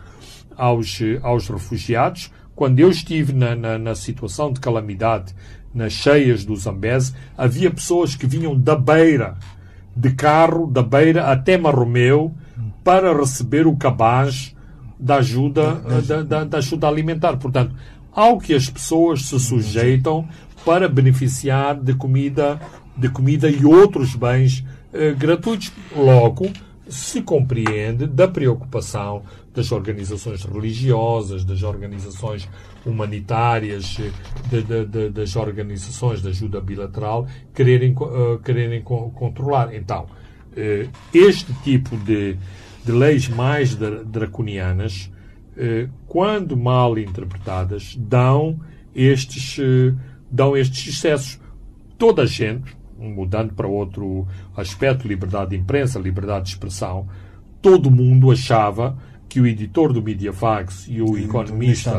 [0.57, 2.31] aos, aos refugiados.
[2.55, 5.35] Quando eu estive na, na, na situação de calamidade
[5.75, 9.37] nas cheias do Zambeze, havia pessoas que vinham da beira,
[9.97, 12.35] de carro, da beira até Marromeu,
[12.85, 14.55] para receber o cabaz
[14.99, 15.75] da ajuda,
[16.07, 17.37] da, da- da ajuda alimentar.
[17.37, 17.75] Portanto,
[18.13, 20.29] ao que as pessoas se sujeitam
[20.65, 22.61] para beneficiar de comida,
[22.97, 25.73] de comida e outros bens eh, gratuitos.
[25.97, 26.51] Logo,
[26.89, 29.23] se compreende da preocupação
[29.55, 32.49] das organizações religiosas, das organizações
[33.07, 33.99] humanitárias,
[34.51, 39.75] de- de- de- das organizações de ajuda bilateral, quererem, eh, quererem co- controlar.
[39.75, 40.07] Então,
[40.57, 42.37] eh, este tipo de,
[42.85, 45.11] de leis mais dra- draconianas,
[45.57, 48.59] eh, quando mal interpretadas, dão
[48.95, 49.95] estes, eh,
[50.31, 51.41] dão estes excessos.
[51.99, 57.07] Toda a gente, mudando para outro aspecto, liberdade de imprensa, liberdade de expressão,
[57.61, 58.97] todo mundo achava
[59.29, 61.91] que o editor do Mediafax e o economista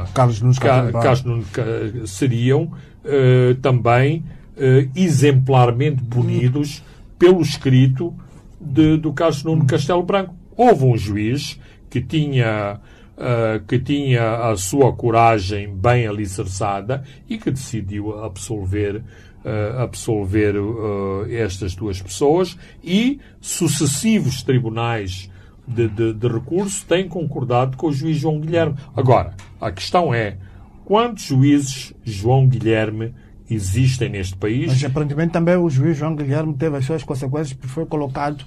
[0.60, 0.94] Carlos Nunes.
[1.04, 2.72] Carlos Nunes seriam
[3.06, 4.24] eh, também
[4.56, 6.84] eh, exemplarmente punidos
[7.18, 8.14] pelo escrito
[8.62, 10.36] de- do Carlos Nuno Castelo Branco.
[10.56, 12.80] Houve um juiz que tinha,
[13.18, 19.04] eh, que tinha a sua coragem bem alicerçada e que decidiu absolver,
[19.46, 25.30] eh, absolver eh, estas duas pessoas e sucessivos tribunais
[25.68, 28.76] de, de, de recurso têm concordado com o juiz João Guilherme.
[28.96, 30.38] Agora, a questão é
[30.86, 33.14] quantos juízes João Guilherme
[33.50, 34.68] existem neste país?
[34.68, 38.46] Mas aparentemente também o juiz João Guilherme teve as suas consequências porque foi colocado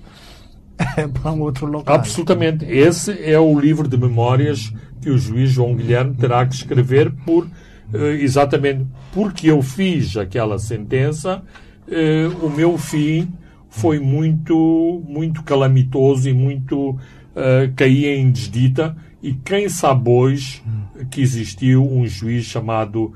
[1.23, 1.95] para um outro local.
[1.95, 2.65] Absolutamente.
[2.65, 7.47] Esse é o livro de memórias que o juiz João Guilherme terá que escrever por
[7.93, 11.43] eh, exatamente porque eu fiz aquela sentença,
[11.89, 13.33] eh, o meu fim
[13.71, 16.99] foi muito muito calamitoso e muito
[17.35, 20.63] eh, caía em desdita e quem sabe hoje
[21.11, 23.13] que existiu um juiz chamado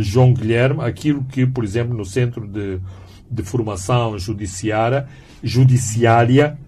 [0.00, 2.78] João Guilherme, aquilo que, por exemplo, no Centro de,
[3.30, 5.06] de Formação Judiciária,
[5.42, 6.58] judiciária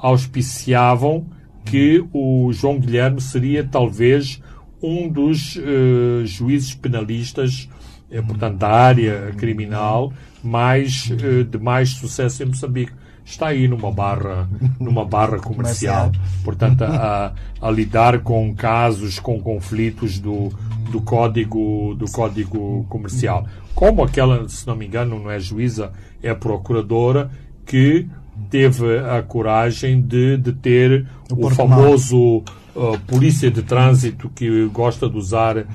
[0.00, 1.26] auspiciavam
[1.64, 4.40] que o João Guilherme seria talvez
[4.82, 7.68] um dos eh, juízes penalistas,
[8.10, 10.12] eh, portanto, da área criminal,
[10.42, 12.92] mais, eh, de mais sucesso em Moçambique.
[13.24, 16.12] Está aí numa barra, numa barra comercial.
[16.44, 20.50] Portanto, a, a lidar com casos, com conflitos do,
[20.92, 23.44] do, código, do código comercial.
[23.74, 27.28] como aquela, se não me engano, não é juíza, é procuradora,
[27.66, 28.06] que
[28.48, 32.38] teve a coragem de, de ter o, o famoso
[32.76, 35.66] uh, polícia de trânsito que gosta de usar uh,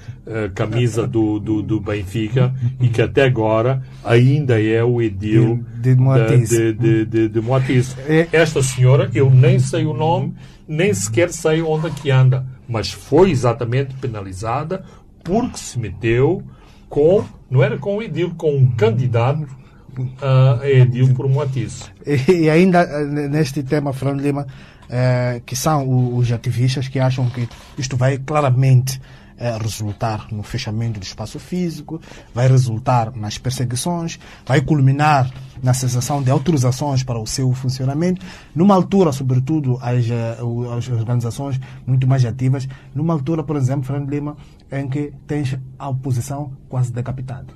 [0.56, 6.02] camisa do, do, do, Benfica e que até agora ainda é o edil de, de
[6.02, 6.50] Moatiz.
[6.50, 7.96] De, de, de, de Moatiz.
[8.08, 8.28] É.
[8.32, 10.34] Esta senhora, eu nem sei o nome,
[10.68, 14.84] nem sequer sei onde é que anda, mas foi exatamente penalizada
[15.24, 16.42] porque se meteu
[16.88, 19.61] com, não era com o edil, com um candidato
[19.98, 21.92] uh, edil por Moatiz.
[22.06, 22.86] E, e ainda
[23.30, 24.48] neste tema, Fernando Lima,
[24.94, 29.00] eh, que são os ativistas que acham que isto vai claramente
[29.38, 32.02] eh, resultar no fechamento do espaço físico,
[32.34, 35.32] vai resultar nas perseguições, vai culminar
[35.64, 40.38] na cessação de autorizações para o seu funcionamento, numa altura, sobretudo, as, eh,
[40.78, 44.36] as organizações muito mais ativas, numa altura, por exemplo, Fernando Lima,
[44.70, 47.48] em que tens a oposição quase decapitada.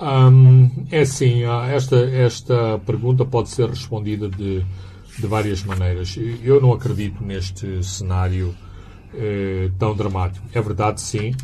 [0.00, 4.64] Hum, é assim, esta, esta pergunta pode ser respondida de
[5.18, 6.18] de várias maneiras.
[6.42, 8.54] Eu não acredito neste cenário
[9.14, 10.46] eh, tão dramático.
[10.52, 11.34] É verdade, sim,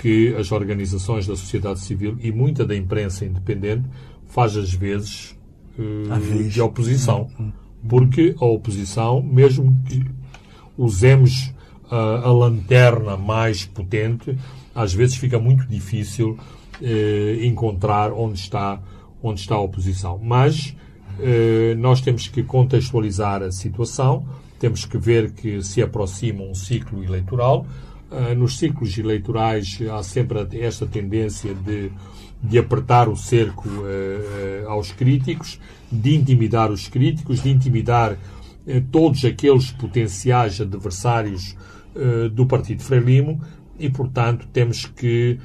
[0.00, 3.88] que as organizações da sociedade civil e muita da imprensa independente
[4.26, 5.36] faz às vezes
[5.78, 7.28] eh, de oposição.
[7.38, 7.52] Hum, hum.
[7.88, 10.04] Porque a oposição, mesmo que
[10.78, 11.52] usemos
[11.90, 14.38] a, a lanterna mais potente,
[14.72, 16.38] às vezes fica muito difícil
[17.42, 18.80] encontrar onde está,
[19.22, 20.18] onde está a oposição.
[20.22, 20.74] Mas
[21.20, 24.24] eh, nós temos que contextualizar a situação,
[24.58, 27.66] temos que ver que se aproxima um ciclo eleitoral.
[28.10, 31.90] Eh, nos ciclos eleitorais há sempre esta tendência de,
[32.42, 38.16] de apertar o cerco eh, aos críticos, de intimidar os críticos, de intimidar
[38.92, 41.56] todos aqueles potenciais adversários
[42.32, 43.40] do Partido Frelimo
[43.76, 45.36] e, portanto, temos que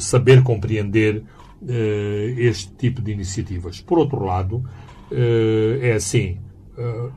[0.00, 1.22] saber compreender
[2.36, 3.80] este tipo de iniciativas.
[3.80, 4.56] Por outro lado,
[5.10, 6.38] uh, é assim: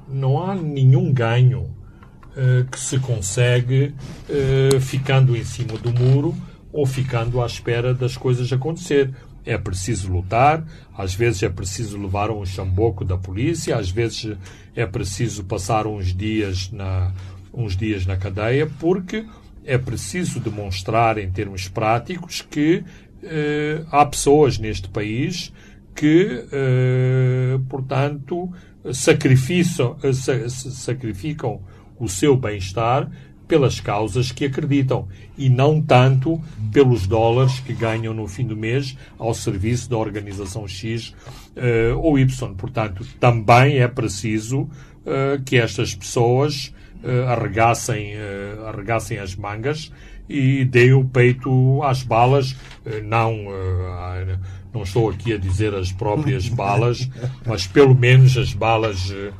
[0.08, 1.74] não há nenhum ganho
[2.70, 3.96] que se consegue
[4.82, 6.36] ficando em cima do muro
[6.72, 9.14] ou ficando à espera das coisas acontecer.
[9.46, 10.66] É preciso lutar,
[10.98, 14.36] às vezes é preciso levar um chamboco da polícia, às vezes
[14.76, 17.14] é preciso passar uns dias na,
[17.54, 19.26] uns dias na cadeia, porque
[19.66, 22.84] é preciso demonstrar em termos práticos que
[23.24, 25.52] eh, há pessoas neste país
[25.96, 28.52] que, eh, portanto,
[28.94, 30.14] sacrificam, eh,
[30.50, 31.62] sacrificam
[32.00, 33.10] o seu bem-estar
[33.48, 38.98] pelas causas que acreditam e não tanto pelos dólares que ganham no fim do mês
[39.18, 41.10] ao serviço da organização X
[41.56, 42.54] uh, ou Y.
[42.56, 46.74] Portanto, também é preciso uh, que estas pessoas
[47.06, 49.92] uh, arregassem, uh, arregassem as mangas
[50.28, 52.56] e deem o peito às balas,
[53.04, 53.46] não
[54.76, 57.10] não estou aqui a dizer as próprias balas,
[57.46, 59.32] mas pelo menos as balas, eh,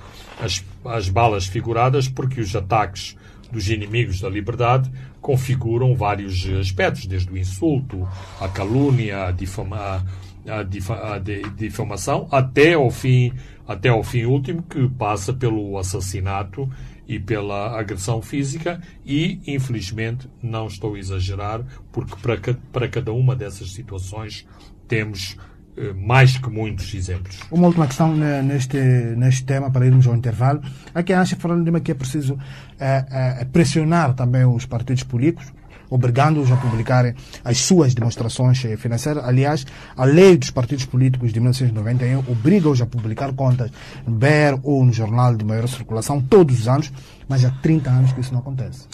[0.42, 3.18] as, as balas figuradas, porque os ataques
[3.52, 4.90] dos inimigos da liberdade
[5.22, 8.08] configuram vários aspectos, desde o insulto,
[8.40, 10.06] a calúnia, a, difama,
[10.48, 13.34] a, difa, a difamação, até ao fim,
[13.68, 16.70] até ao fim último, que passa pelo assassinato
[17.08, 22.38] e pela agressão física e, infelizmente, não estou a exagerar, porque para,
[22.72, 24.48] para cada uma dessas situações
[24.88, 25.38] temos
[25.78, 27.40] eh, mais que muitos exemplos.
[27.52, 30.62] Uma última questão né, neste, neste tema, para irmos ao intervalo.
[30.94, 32.38] Há quem acha, falando que é preciso
[32.80, 33.06] é,
[33.42, 35.52] é, pressionar também os partidos políticos,
[35.90, 39.24] obrigando-os a publicarem as suas demonstrações financeiras.
[39.24, 43.72] Aliás, a lei dos partidos políticos de 1991 obriga-os a publicar contas
[44.06, 46.92] no BER ou no jornal de maior circulação todos os anos,
[47.28, 48.88] mas há 30 anos que isso não acontece.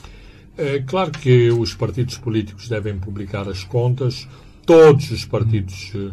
[0.57, 4.27] É claro que os partidos políticos devem publicar as contas,
[4.65, 6.11] todos os partidos, eh,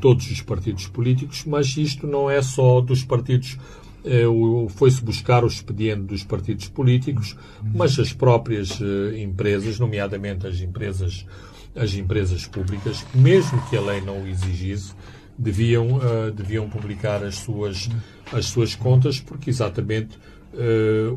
[0.00, 3.58] todos os partidos políticos, mas isto não é só dos partidos.
[4.04, 4.24] Eh,
[4.70, 7.36] foi-se buscar o expediente dos partidos políticos,
[7.74, 11.26] mas as próprias eh, empresas, nomeadamente as empresas,
[11.74, 14.94] as empresas públicas, mesmo que a lei não o exigisse,
[15.38, 16.00] deviam,
[16.34, 17.88] deviam publicar as suas,
[18.30, 20.18] as suas contas, porque exatamente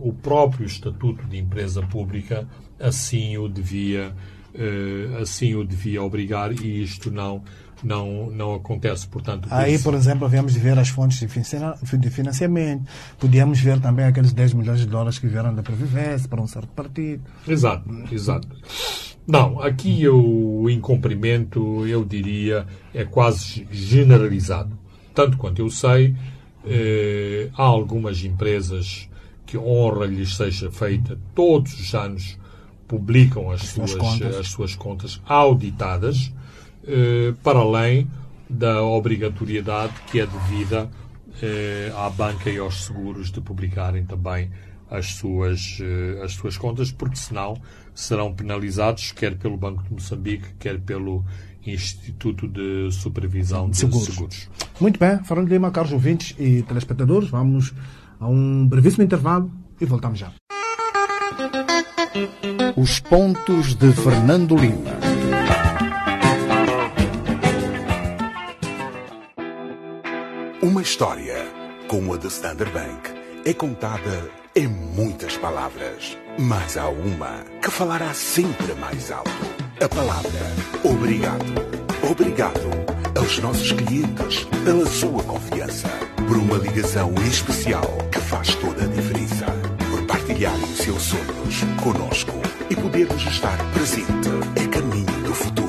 [0.02, 2.48] o próprio Estatuto de Empresa Pública
[2.80, 4.14] assim o devia
[4.54, 7.44] uh, assim o devia obrigar e isto não
[7.84, 9.48] não, não acontece, portanto...
[9.52, 12.86] Aí, por exemplo, de ver as fontes de financiamento,
[13.20, 16.70] podíamos ver também aqueles 10 milhões de dólares que vieram da Previvência para um certo
[16.70, 17.24] partido.
[17.48, 18.48] Exato, exato.
[19.28, 24.78] Não, aqui o incumprimento, eu diria, é quase generalizado.
[25.14, 26.16] Tanto quanto eu sei,
[26.66, 29.10] eh, há algumas empresas
[29.46, 32.38] que honra lhes seja feita todos os anos
[32.88, 34.36] publicam as, as suas, contas.
[34.36, 36.34] as suas contas auditadas,
[37.42, 38.10] para além
[38.50, 40.90] da obrigatoriedade que é devida
[41.42, 44.52] eh, à banca e aos seguros de publicarem também
[44.90, 47.58] as suas, eh, as suas contas, porque senão
[47.96, 51.26] serão penalizados quer pelo Banco de Moçambique, quer pelo
[51.66, 54.06] Instituto de Supervisão de Seguros.
[54.06, 54.50] Seguros.
[54.80, 57.74] Muito bem, Fernando Lima, caros ouvintes e telespectadores, vamos
[58.20, 60.32] a um brevíssimo intervalo e voltamos já.
[62.76, 65.13] Os pontos de Fernando Lima.
[70.64, 71.46] Uma história
[71.90, 73.12] como a de Standard Bank
[73.44, 79.30] é contada em muitas palavras, mas há uma que falará sempre mais alto.
[79.84, 80.32] A palavra
[80.86, 81.44] obrigado.
[82.10, 82.70] Obrigado
[83.20, 85.90] aos nossos clientes pela sua confiança,
[86.26, 89.48] por uma ligação especial que faz toda a diferença,
[89.92, 95.63] por partilharem os seus sonhos conosco e podermos estar presente é caminho do futuro.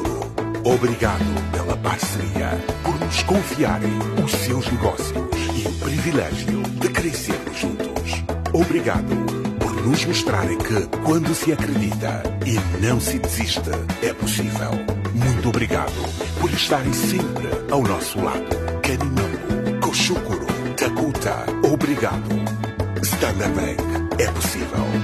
[0.65, 3.93] Obrigado pela parceria, por nos confiarem
[4.25, 5.13] os seus negócios
[5.55, 8.25] e o privilégio de crescermos juntos.
[8.51, 9.15] Obrigado
[9.61, 13.71] por nos mostrarem que, quando se acredita e não se desiste,
[14.03, 14.71] é possível.
[15.15, 15.93] Muito obrigado
[16.41, 18.81] por estarem sempre ao nosso lado.
[18.83, 20.47] Kenimambo, Koshukuro,
[20.79, 22.25] Takuta, obrigado.
[23.03, 25.04] Standard Bank, é possível.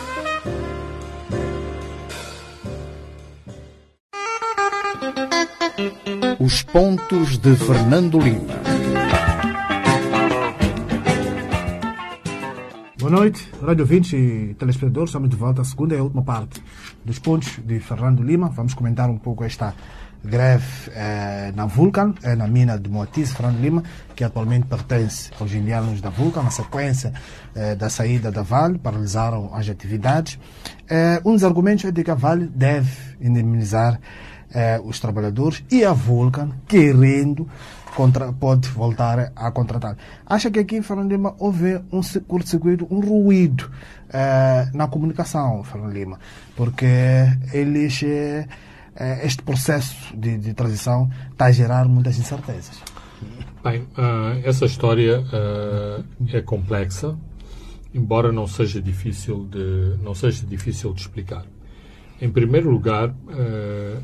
[6.43, 8.55] Os pontos de Fernando Lima.
[12.97, 15.09] Boa noite, rádio ouvintes e telespectadores.
[15.09, 16.59] Estamos de volta à segunda e última parte
[17.05, 18.49] dos pontos de Fernando Lima.
[18.49, 19.75] Vamos comentar um pouco esta
[20.23, 20.65] greve
[20.95, 23.83] eh, na Vulcan, eh, na mina de Moatize, Fernando Lima,
[24.15, 27.13] que atualmente pertence aos indianos da Vulcan, na sequência
[27.53, 30.39] eh, da saída da Vale, paralisaram as atividades.
[30.89, 32.89] Eh, um dos argumentos é de que a Vale deve
[33.19, 33.99] indemnizar
[34.53, 37.47] eh, os trabalhadores e a Vulcan, querendo,
[37.95, 39.97] contra, pode voltar a contratar.
[40.25, 43.69] Acha que aqui, Fernando Lima, houve um curto-circuito, um ruído
[44.09, 46.19] eh, na comunicação, Fernando Lima,
[46.55, 46.85] porque
[47.53, 48.47] eles, eh,
[49.23, 52.81] este processo de, de, transição está a gerar muitas incertezas.
[53.63, 57.15] Bem, uh, essa história uh, é complexa,
[57.93, 61.45] embora não seja difícil de não seja difícil de explicar.
[62.21, 63.97] Em primeiro lugar, eh,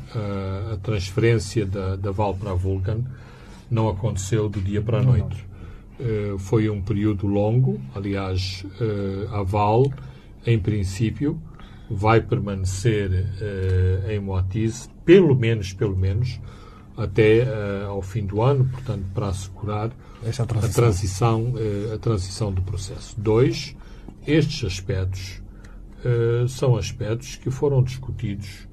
[0.72, 3.04] a transferência da, da Val para a Vulcan
[3.70, 5.46] não aconteceu do dia para a noite.
[6.00, 9.84] Eh, foi um período longo, aliás, eh, a Val,
[10.44, 11.40] em princípio,
[11.88, 13.26] vai permanecer
[14.10, 16.38] em Moatize, pelo menos, pelo menos,
[16.96, 17.46] até
[17.86, 19.90] ao fim do ano, portanto, para assegurar
[20.44, 20.44] transição.
[20.44, 21.54] a transição,
[21.94, 23.18] a transição do processo.
[23.18, 23.74] Dois,
[24.26, 25.40] estes aspectos
[26.04, 28.68] uh, são aspectos que foram discutidos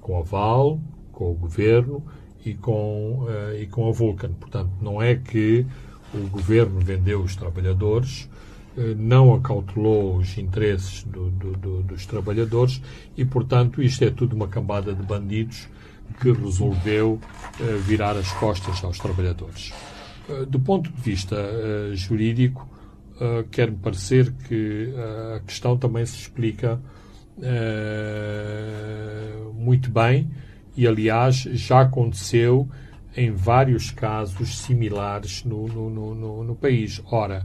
[0.00, 0.80] com a Val,
[1.12, 2.04] com o Governo
[2.44, 4.32] e com, uh, e com a Vulcan.
[4.32, 5.66] Portanto, não é que
[6.14, 8.28] o Governo vendeu os trabalhadores,
[8.76, 12.80] uh, não acautelou os interesses do, do, do, dos trabalhadores
[13.16, 15.68] e, portanto, isto é tudo uma cambada de bandidos
[16.20, 17.20] que resolveu
[17.86, 19.72] virar as costas aos trabalhadores.
[20.48, 21.36] do ponto de vista
[21.94, 22.68] jurídico,
[23.20, 26.80] uh, quer-me parecer que uh, a questão também se explica
[27.38, 27.42] uh,
[29.54, 30.30] muito bem
[30.76, 32.68] e, aliás, já aconteceu
[33.16, 37.02] em vários casos similares no, no, no, no país.
[37.10, 37.44] Ora,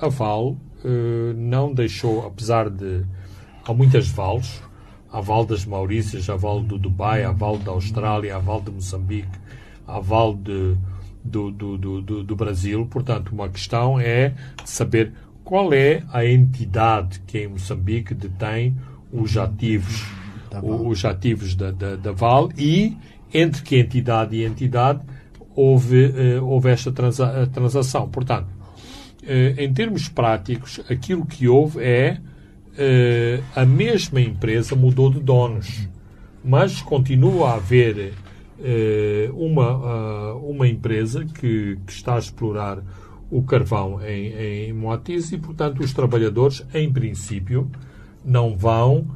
[0.00, 0.56] a Val
[1.34, 3.04] não deixou, apesar de.
[3.66, 4.62] Há muitas vales,
[5.12, 8.70] a Val das Maurícias, a Val do Dubai, a Val da Austrália, a Val de
[8.70, 9.36] Moçambique,
[9.84, 10.76] a Val de,
[11.26, 12.86] do, do, do, do Brasil.
[12.86, 15.12] Portanto, uma questão é saber
[15.44, 18.76] qual é a entidade que em Moçambique detém
[19.12, 20.04] os ativos,
[20.50, 22.96] tá os ativos da, da, da Val e
[23.32, 25.00] entre que entidade e entidade
[25.54, 28.08] houve, uh, houve esta transa transação.
[28.08, 28.48] Portanto,
[29.22, 32.18] uh, em termos práticos, aquilo que houve é
[33.54, 35.88] a mesma empresa mudou de donos,
[36.44, 38.12] mas continua a haver eh,
[39.34, 42.82] uma, ah, uma empresa que, que, está a explorar
[43.30, 44.74] o carvão em, em
[45.32, 47.70] e, portanto, os trabalhadores, em princípio,
[48.24, 49.06] não vão,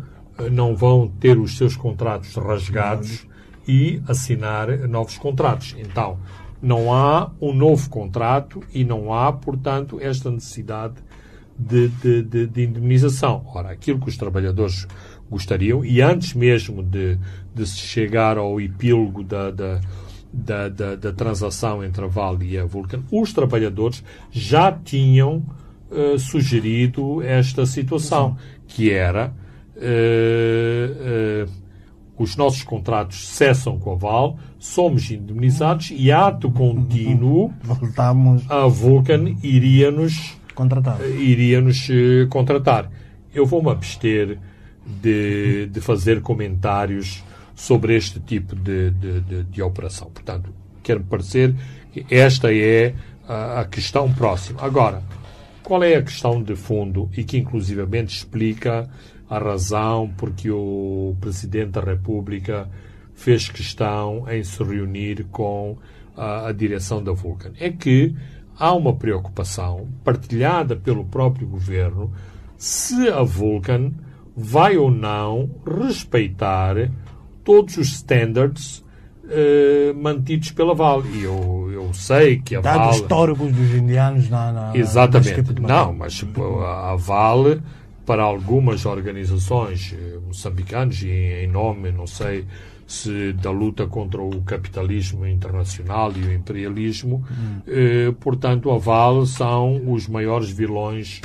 [0.50, 3.26] não vão ter os seus contratos rasgados
[3.66, 5.76] e assinar novos contratos.
[5.78, 6.18] Então,
[6.62, 10.94] não há um novo contrato e não há, portanto, esta necessidade
[11.58, 13.44] de, de, de, de indemnização.
[13.54, 14.86] Ora, aquilo que os trabalhadores
[15.30, 17.18] gostariam, e antes mesmo de,
[17.54, 19.80] de se chegar ao epílogo da, da,
[20.32, 25.44] da, da, da transação entre a Vale e a Vulcan, os trabalhadores já tinham
[25.90, 28.36] uh, sugerido esta situação,
[28.66, 29.32] que era
[29.76, 31.60] uh, uh,
[32.20, 39.36] os nossos contratos cessam com a Val, somos indemnizados e ato contínuo Voltamos a Vulcan
[39.42, 41.00] iria-nos contratar.
[41.00, 42.90] iria-nos eh, contratar.
[43.34, 44.38] Eu vou-me abster
[45.02, 47.24] de, de fazer comentários
[47.60, 50.10] sobre este tipo de, de, de, de operação.
[50.10, 50.50] Portanto,
[50.82, 51.54] quero-me parecer
[51.92, 52.94] que esta é
[53.28, 54.62] a, a questão próxima.
[54.62, 55.02] Agora,
[55.62, 58.88] qual é a questão de fundo e que inclusivamente explica
[59.28, 62.66] a razão porque o Presidente da República
[63.14, 65.76] fez questão em se reunir com
[66.16, 67.52] a, a direção da Vulcan?
[67.60, 68.16] É que
[68.58, 72.10] há uma preocupação partilhada pelo próprio governo
[72.56, 73.92] se a Vulcan
[74.34, 76.76] vai ou não respeitar
[77.44, 78.82] todos os standards
[79.32, 81.08] eh, mantidos pela Vale.
[81.14, 82.96] E eu, eu sei que a Dados Vale.
[82.96, 85.42] históricos dos indianos na, na Exatamente.
[85.44, 87.62] tipo Não, mas pô, a a Vale,
[88.04, 92.44] para algumas organizações eh, moçambicanas, e em nome, não sei
[92.88, 97.24] se da luta contra o capitalismo internacional e o imperialismo,
[97.68, 101.20] eh, portanto, a Vale são os maiores vilões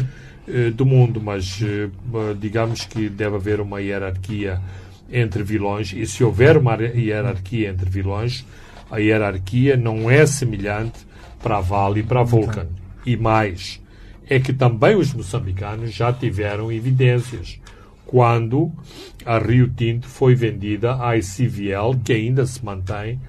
[0.76, 1.60] do mundo, mas
[2.40, 4.62] digamos que deve haver uma hierarquia
[5.12, 8.46] entre vilões, e se houver uma hierarquia entre vilões,
[8.90, 11.00] a hierarquia não é semelhante
[11.42, 12.68] para a Vale e para a Vulcan.
[13.06, 13.82] E mais,
[14.28, 17.60] é que também os moçambicanos já tiveram evidências
[18.06, 18.72] quando
[19.26, 23.20] a Rio Tinto foi vendida à ICVL, que ainda se mantém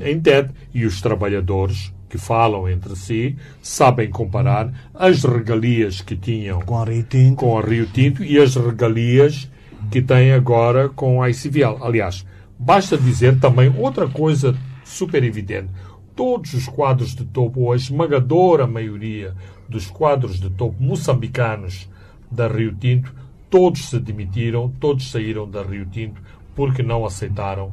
[0.00, 6.60] em TED, e os trabalhadores que falam entre si sabem comparar as regalias que tinham
[6.60, 7.36] Com a Rio Tinto.
[7.36, 9.50] com a Rio Tinto e as regalias
[9.94, 11.78] que tem agora com a ICVL.
[11.80, 12.26] Aliás,
[12.58, 14.52] basta dizer também outra coisa
[14.84, 15.68] super evidente.
[16.16, 19.36] Todos os quadros de topo, ou a esmagadora maioria
[19.68, 21.88] dos quadros de topo moçambicanos
[22.28, 23.14] da Rio Tinto,
[23.48, 26.20] todos se demitiram, todos saíram da Rio Tinto
[26.56, 27.72] porque não aceitaram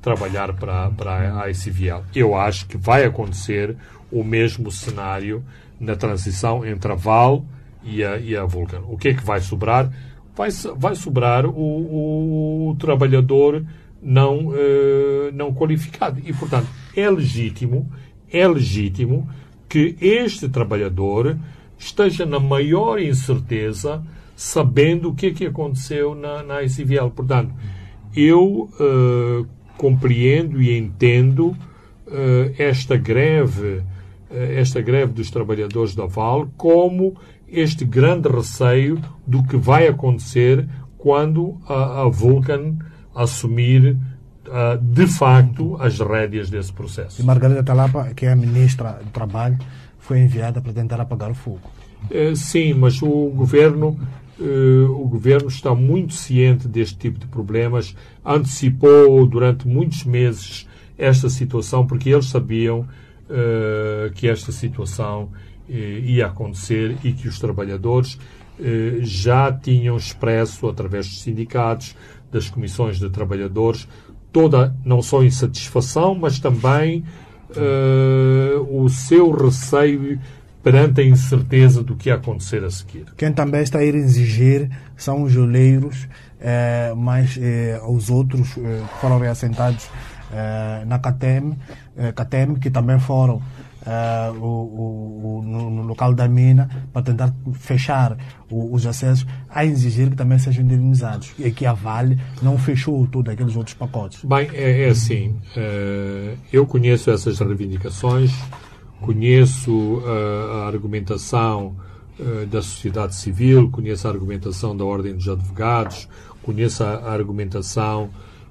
[0.00, 2.04] trabalhar para, para a ICVL.
[2.14, 3.76] Eu acho que vai acontecer
[4.12, 5.42] o mesmo cenário
[5.80, 7.44] na transição entre a Val
[7.82, 8.82] e a, e a Vulcan.
[8.86, 9.90] O que é que vai sobrar?
[10.38, 11.50] Vai, vai sobrar o,
[12.70, 13.64] o- trabalhador
[14.00, 16.22] não, eh, não qualificado.
[16.24, 17.90] E, portanto, é legítimo,
[18.32, 19.28] é legítimo
[19.68, 21.36] que este trabalhador
[21.76, 24.00] esteja na maior incerteza
[24.36, 27.10] sabendo o que é que aconteceu na, na ICVL.
[27.10, 27.52] Portanto,
[28.14, 29.44] eu eh,
[29.76, 31.56] compreendo e entendo
[32.06, 33.82] eh, esta greve,
[34.30, 37.16] esta greve dos trabalhadores da Val como
[37.50, 42.76] este grande receio do que vai acontecer quando a, a Vulcan
[43.14, 43.96] assumir
[44.50, 47.24] ah, de facto as rédeas desse E processo.
[47.24, 49.58] Margarida Talapa, que é a ministra do Trabalho,
[49.98, 51.70] foi enviada para tentar apagar o fogo.
[52.10, 53.98] Eh, Sim, mas o governo,
[54.40, 57.94] eh, o governo está muito ciente deste tipo de problemas,
[58.24, 62.86] antecipou durante muitos meses esta situação, porque eles sabiam
[63.28, 65.28] eh, que esta situação
[65.68, 68.18] ia acontecer e que os trabalhadores
[68.60, 71.94] eh, já tinham expresso, através dos sindicatos,
[72.32, 73.88] das comissões de trabalhadores,
[74.32, 77.04] toda, não só insatisfação, mas também
[77.56, 80.18] eh, o seu receio
[80.62, 83.06] perante a incerteza do que ia acontecer a seguir.
[83.16, 86.08] Quem também está a ir exigir são os oleiros,
[86.40, 89.88] eh, mas eh, os outros eh, foram reassentados
[90.32, 91.56] eh, na CATEM,
[91.96, 93.40] eh, CATEM, que também foram
[93.86, 98.16] eh, o, o- no, no local da mina para tentar fechar
[98.50, 101.32] o- os acessos, a exigir que também sejam indemnizados.
[101.38, 104.24] E que a Vale não fechou todos aqueles outros pacotes.
[104.24, 105.36] Bem, é, é assim.
[105.56, 108.32] eh, eu conheço essas reivindicações,
[109.00, 111.74] conheço eh, a argumentação
[112.50, 116.08] da sociedade civil, conheço a argumentação da Ordem dos Advogados,
[116.42, 118.10] conheço a argumentação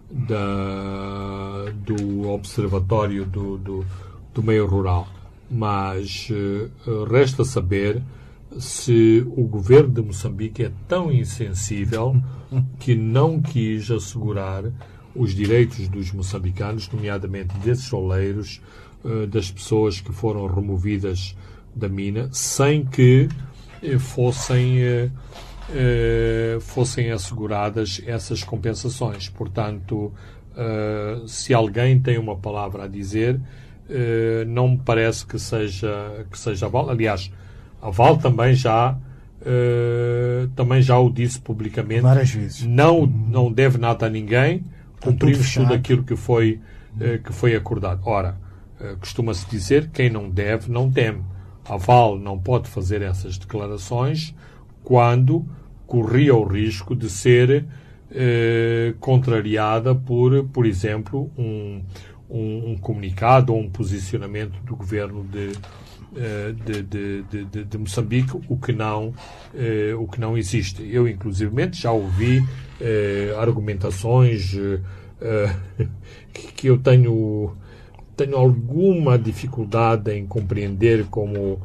[0.09, 3.85] da, do Observatório do, do,
[4.33, 5.07] do Meio Rural.
[5.49, 6.69] Mas eh,
[7.09, 8.01] resta saber
[8.59, 12.15] se o governo de Moçambique é tão insensível
[12.79, 14.63] que não quis assegurar
[15.15, 18.61] os direitos dos moçambicanos, nomeadamente desses oleiros,
[19.05, 21.35] eh, das pessoas que foram removidas
[21.75, 23.29] da mina, sem que
[23.81, 24.79] eh, fossem,
[26.61, 29.27] fossem asseguradas essas compensações.
[29.27, 30.13] Portanto,
[31.27, 33.37] se alguém tem uma palavra a dizer,
[33.89, 36.89] uh, não me parece que seja, que seja a Val.
[36.89, 37.31] Aliás,
[37.81, 42.01] a Val também já, uh, também já o disse publicamente.
[42.01, 42.63] Várias vezes.
[42.63, 44.63] Não, não deve nada a ninguém,
[45.01, 46.59] cumprimos tudo, tudo aquilo que foi,
[47.23, 48.01] que foi acordado.
[48.05, 48.37] Ora,
[48.99, 51.23] costuma-se dizer quem não deve, não teme.
[51.65, 54.33] A Val não pode fazer essas declarações
[54.83, 55.45] quando
[55.85, 57.65] corria o risco de ser
[58.09, 61.81] eh, contrariada por, por exemplo, um,
[62.29, 65.51] um, um, comunicado ou um posicionamento do governo de,
[66.15, 69.13] eh, de, de, de, de Moçambique, o que não,
[69.53, 70.87] eh, o que não existe.
[70.91, 72.43] Eu, inclusivamente, já ouvi
[72.79, 74.55] eh, argumentações
[75.21, 75.55] eh,
[76.55, 77.55] que eu tenho,
[78.15, 81.59] tenho alguma dificuldade em compreender como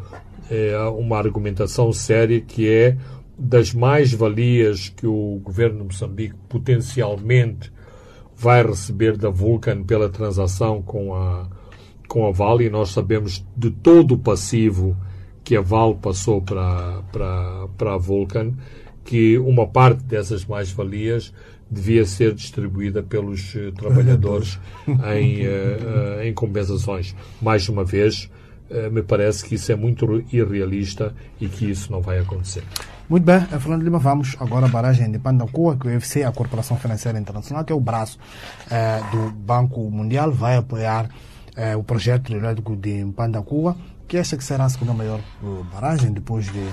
[0.50, 2.96] eh, uma argumentação séria que é
[3.38, 7.72] das mais-valias que o governo de Moçambique potencialmente
[8.42, 11.46] vai receber da Vulcan pela transação com a,
[12.08, 14.96] com a Vale, e nós sabemos de todo o passivo
[15.44, 18.52] que a Vale passou para, para, para a Vulcan,
[19.04, 21.32] que uma parte dessas mais-valias
[21.70, 24.58] devia ser distribuída pelos uh, trabalhadores
[25.16, 27.14] em, uh, uh, em compensações.
[27.40, 28.28] Mais uma vez,
[28.90, 32.62] me parece que isso é muito irrealista e que isso não vai acontecer.
[33.08, 36.76] Muito bem, Fernando Lima, vamos agora à barragem de Pandacua, que o UFC, a Corporação
[36.78, 38.18] Financeira Internacional, que é o braço
[38.70, 41.08] eh, do Banco Mundial, vai apoiar
[41.56, 43.76] eh, o projeto elétrico de Pandacua,
[44.08, 46.68] que esta que será a segunda maior uh, barragem depois de,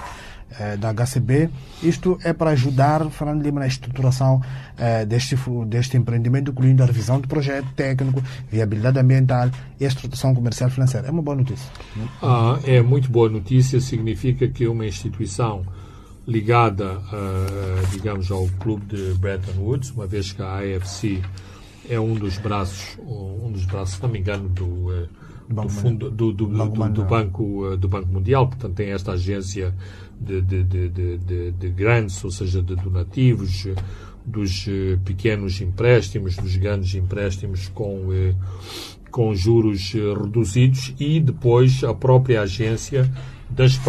[0.60, 1.50] eh, da HCB.
[1.82, 4.42] Isto é para ajudar Fernando Lima na estruturação
[4.78, 8.22] eh, deste, deste empreendimento, incluindo a revisão do projeto técnico,
[8.52, 9.50] viabilidade ambiental
[9.80, 11.08] e a estruturação comercial financeira.
[11.08, 11.72] É uma boa notícia.
[12.22, 15.62] Ah, é muito boa notícia, significa que uma instituição
[16.30, 17.02] ligada,
[17.92, 21.22] digamos, ao clube de Bretton Woods, uma vez que a AFC
[21.90, 25.08] é um dos braços, um dos braços, se não me engano, do, eh,
[25.50, 29.74] do fundo do, do, do, do, banco do banco mundial, portanto tem esta agência
[30.22, 33.68] de, de, de, de, de grants, ou seja, de donativos,
[34.24, 38.36] dos eh, pequenos empréstimos, dos grandes empréstimos com eh,
[39.10, 43.12] com juros reduzidos e depois a própria agência
[43.50, 43.80] das,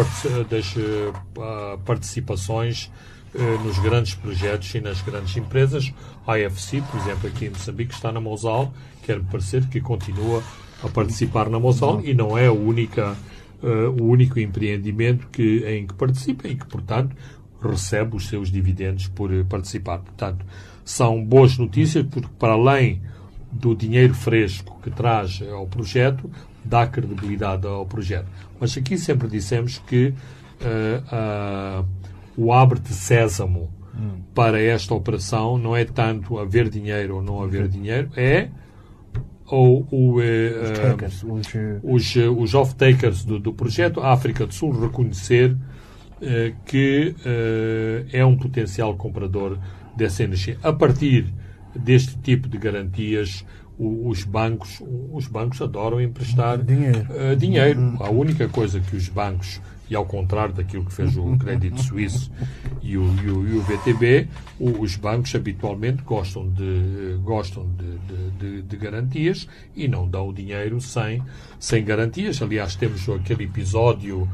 [0.49, 2.91] das uh, participações
[3.35, 5.93] uh, nos grandes projetos e nas grandes empresas.
[6.25, 10.43] A AFC, por exemplo, aqui em Moçambique, está na Mosal, quer-me parecer que continua
[10.83, 13.15] a participar na Mosal e não é a única,
[13.61, 17.15] uh, o único empreendimento que, em que participa e que, portanto,
[17.61, 19.99] recebe os seus dividendos por participar.
[19.99, 20.45] Portanto,
[20.83, 23.01] são boas notícias porque, para além
[23.51, 26.29] do dinheiro fresco que traz ao projeto,
[26.63, 28.27] dá credibilidade ao projeto.
[28.59, 30.13] Mas aqui sempre dissemos que
[30.61, 31.87] uh, uh,
[32.37, 34.21] o abre-te sésamo hum.
[34.33, 38.49] para esta operação não é tanto haver dinheiro ou não haver dinheiro, é
[39.47, 40.23] ou o, uh,
[41.83, 45.57] os, os off-takers do, do, projeto, a África do Sul reconhecer
[46.67, 47.15] que
[48.13, 49.57] é um potencial comprador
[49.97, 50.55] dessa energia.
[50.61, 51.33] A partir
[51.75, 53.45] deste tipo de garantias,
[53.77, 57.07] os bancos, os bancos adoram emprestar dinheiro.
[57.09, 57.97] Uh, dinheiro.
[57.99, 59.59] A única coisa que os bancos,
[59.89, 62.31] e ao contrário daquilo que fez o Crédito Suíço
[62.81, 64.27] e o, e o, e o VTB,
[64.59, 67.97] os bancos habitualmente gostam de, gostam de,
[68.37, 71.21] de, de, garantias e não dão o dinheiro sem,
[71.59, 72.41] sem garantias.
[72.41, 74.29] Aliás, temos aquele episódio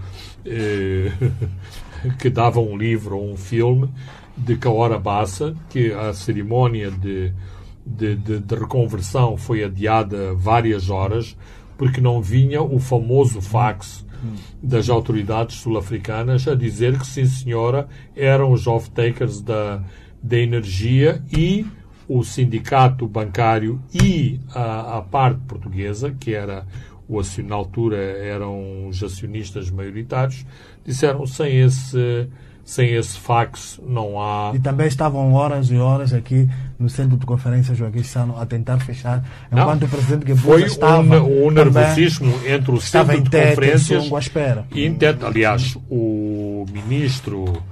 [0.45, 1.11] eh,
[2.19, 3.89] que dava um livro ou um filme
[4.37, 7.33] de Kaora Bassa, que a cerimónia de
[7.87, 11.37] de, de, de reconversão foi adiada várias horas
[11.77, 14.05] porque não vinha o famoso fax
[14.61, 19.83] das autoridades sul-africanas a dizer que, sim senhora, eram os off-takers da,
[20.21, 21.65] da energia e
[22.07, 26.65] o sindicato bancário e a, a parte portuguesa, que era
[27.07, 30.45] o na altura eram os acionistas maioritários,
[30.83, 32.27] disseram sem esse
[32.67, 34.51] sem esse fax não há.
[34.53, 38.77] E também estavam horas e horas aqui no centro de conferência Joaquim Sano a tentar
[38.79, 41.21] fechar, enquanto não, o presidente Guebuza estava.
[41.21, 44.67] Foi um, nervosismo entre o centro de conferências à espera.
[44.73, 44.93] e
[45.25, 47.63] aliás, o ministro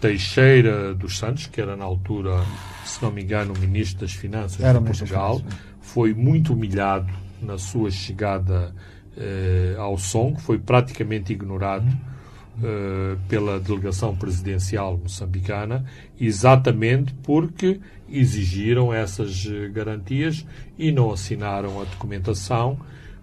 [0.00, 2.44] Teixeira dos Santos, que era na altura,
[2.84, 5.42] se não me engano, o ministro das Finanças era de Portugal,
[5.80, 8.72] foi muito humilhado na sua chegada
[9.16, 11.86] eh, ao som, foi praticamente ignorado.
[11.86, 12.13] Hum
[12.58, 15.84] uh, pela delegação presidencial moçambicana,
[16.20, 20.46] exatamente porque exigiram essas eh, garantias
[20.78, 22.78] e não assinaram a documentação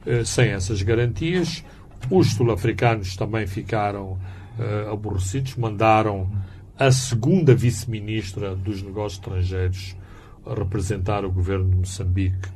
[0.06, 1.64] uh, sem essas garantias.
[2.10, 4.18] Os sul-africanos também ficaram
[4.92, 6.30] aborrecidos, mandaram
[6.78, 9.96] a segunda vice-ministra dos negócios estrangeiros
[10.46, 12.50] representar o governo de Moçambique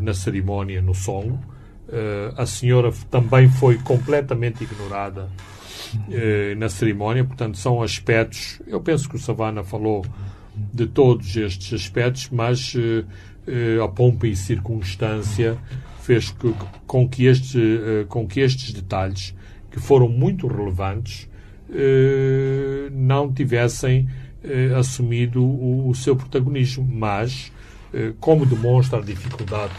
[0.00, 1.40] na cerimónia no Songo.
[2.36, 5.28] A senhora também foi completamente ignorada
[6.56, 8.60] na cerimónia, portanto, são aspectos.
[8.66, 10.04] Eu penso que o Savana falou
[10.54, 12.74] de todos estes aspectos, mas
[13.82, 15.58] a pompa e circunstância
[16.02, 16.54] fez que,
[16.86, 17.58] com, que este,
[18.08, 19.34] com que estes detalhes,
[19.70, 21.28] que foram muito relevantes,
[22.92, 24.08] não tivessem
[24.42, 27.52] eh, assumido o, seu protagonismo, mas,
[27.92, 29.74] eh, como demonstra a dificuldade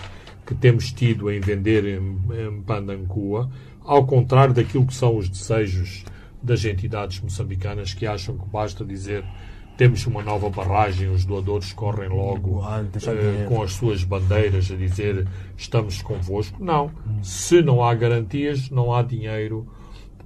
[0.51, 3.49] que temos tido em vender em, em Pandancua,
[3.85, 6.03] ao contrário daquilo que são os desejos
[6.43, 9.23] das entidades moçambicanas que acham que basta dizer
[9.77, 15.25] temos uma nova barragem, os doadores correm logo eh, com as suas bandeiras a dizer
[15.57, 16.63] estamos convosco.
[16.63, 16.91] Não.
[17.23, 19.65] Se não há garantias, não há dinheiro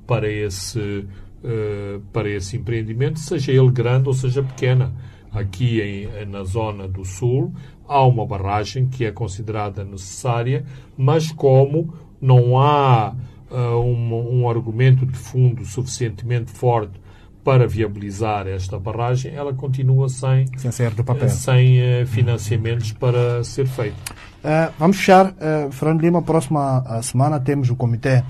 [0.08, 4.92] para esse uh, para esse empreendimento, seja ele grande ou seja pequena.
[5.32, 7.54] Aqui em, na zona do sul
[7.88, 10.66] há uma barragem que é considerada necessária,
[10.98, 13.14] mas como não há
[13.50, 17.00] uh, um, um argumento de fundo suficientemente forte
[17.44, 21.30] para viabilizar esta barragem, ela continua sem, sem, do papel.
[21.30, 23.96] sem uh, financiamentos para ser feito.
[24.44, 25.28] Uh, vamos fechar.
[25.28, 28.24] Uh, Fernando Lima, próxima semana temos o Comitê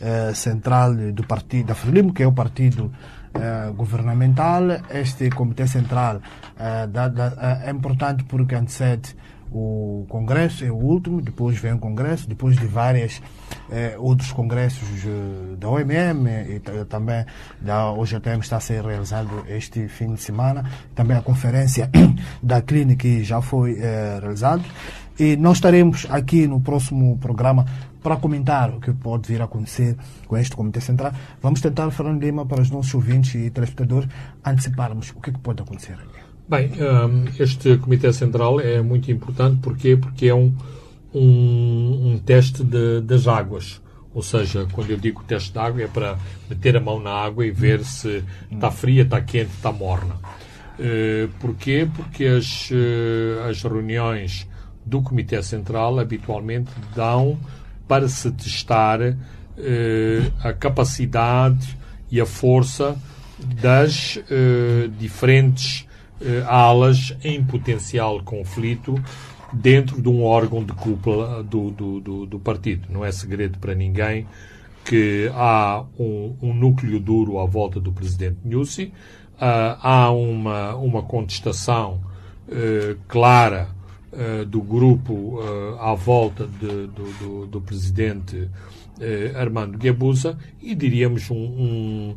[0.00, 2.92] eh, central do partido da Frelimo, que é o partido
[3.34, 4.62] eh, governamental.
[4.90, 6.20] Este Comitê Central
[6.58, 9.14] eh, da, da, é importante porque antecede
[9.52, 13.20] o Congresso, é o último, depois vem o Congresso, depois de vários
[13.70, 17.24] eh, outros congressos eh, da OMM e também
[17.60, 21.90] da OGTM está a ser realizado este fim de semana, também a conferência
[22.42, 24.62] da clínica já foi eh, realizada.
[25.18, 27.66] E nós estaremos aqui no próximo programa
[28.02, 29.96] para comentar o que pode vir a acontecer
[30.26, 31.12] com este Comitê Central.
[31.42, 34.08] Vamos tentar, Fernando Lima, para os nossos ouvintes e telespectadores,
[34.44, 35.98] anteciparmos o que, é que pode acontecer.
[36.48, 40.52] Bem, um, este Comitê Central é muito importante porque, porque é um,
[41.14, 43.80] um, um teste de, das águas.
[44.12, 47.46] Ou seja, quando eu digo teste de água é para meter a mão na água
[47.46, 50.16] e ver se está fria, está quente, está morna.
[50.78, 51.88] Uh, porquê?
[51.94, 54.48] Porque as, uh, as reuniões
[54.84, 57.38] do Comitê Central habitualmente dão
[57.90, 61.76] para se testar eh, a capacidade
[62.08, 62.96] e a força
[63.60, 65.88] das eh, diferentes
[66.22, 68.94] eh, alas em potencial conflito
[69.52, 72.86] dentro de um órgão de cúpula do, do, do, do partido.
[72.88, 74.24] Não é segredo para ninguém
[74.84, 78.92] que há um, um núcleo duro à volta do presidente Nussi,
[79.34, 82.08] uh, há uma, uma contestação
[83.06, 83.68] clara
[84.12, 90.74] uh, do grupo uh, à volta de, do, do, do, presidente uh, Armando Guebuza e
[90.74, 92.16] diríamos um, um,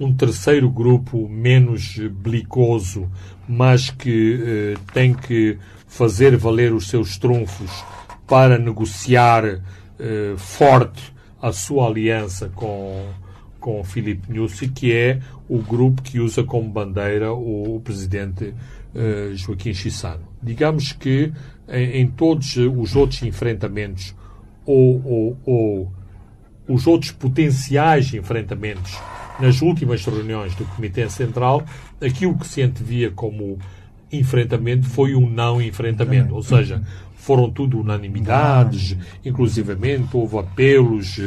[0.00, 3.10] um, terceiro grupo menos belicoso,
[3.48, 7.70] mas que tem que fazer valer os seus trunfos
[8.26, 9.60] para negociar
[10.36, 13.12] forte a sua aliança com
[13.64, 18.52] com Filipe Nussi, que é o grupo que usa como bandeira o, o presidente
[18.94, 20.33] uh, Joaquim Chissano.
[20.44, 21.32] Digamos que
[21.68, 24.14] em, em, todos os outros enfrentamentos
[24.66, 25.92] ou, ou, ou
[26.68, 28.98] os outros potenciais enfrentamentos
[29.40, 31.64] nas últimas reuniões do Comitê Central,
[32.00, 33.58] aquilo que se antevia como
[34.12, 36.82] enfrentamento foi um não enfrentamento, ou seja,
[37.16, 41.18] foram tudo unanimidades, inclusivamente houve apelos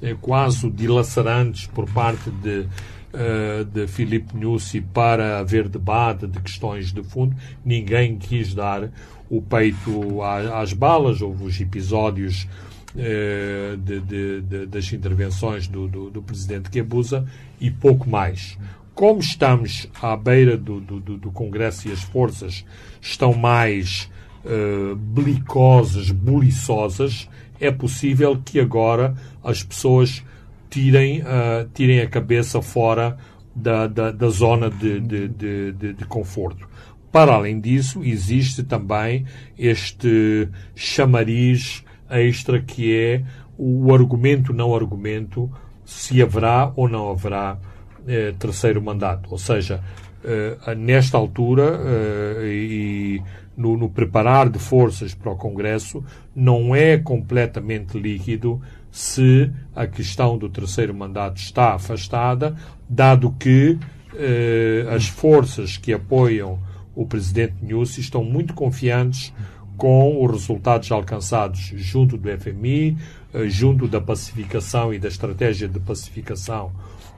[0.00, 2.66] eh, quase dilacerantes por parte de
[3.12, 7.36] uh, de Filipe Nussi para haver debate de questões de fundo.
[7.64, 8.90] Ninguém quis dar
[9.28, 11.20] o peito às, balas.
[11.20, 12.48] Houve os episódios
[12.94, 17.26] uh, de, de, de, das intervenções do, do, do presidente Guebuza
[17.60, 18.58] e pouco mais.
[18.94, 22.64] Como estamos à beira do, do, do Congresso e as forças
[23.00, 24.10] estão mais
[24.44, 30.22] uh, belicosas, buliçosas, é possível que agora as pessoas
[30.70, 33.18] tirem, uh, tirem a cabeça fora
[33.54, 36.68] da, da, da zona de, de, de, de, conforto.
[37.10, 39.26] Para além disso, existe também
[39.58, 43.24] este chamariz extra que é
[43.58, 45.50] o argumento não argumento
[45.84, 47.58] se haverá ou não haverá
[48.06, 49.28] eh, terceiro mandato.
[49.30, 49.82] Ou seja,
[50.24, 53.22] eh, nesta altura eh, e
[53.56, 56.02] no, no, preparar de forças para o Congresso,
[56.34, 58.60] não é completamente líquido
[58.90, 62.54] se a questão do terceiro mandato está afastada,
[62.88, 63.78] dado que
[64.14, 66.58] eh, as forças que apoiam
[66.94, 69.32] o presidente Nussi estão muito confiantes
[69.76, 72.98] com os resultados alcançados junto do FMI,
[73.32, 76.72] eh, junto da pacificação e da estratégia de pacificação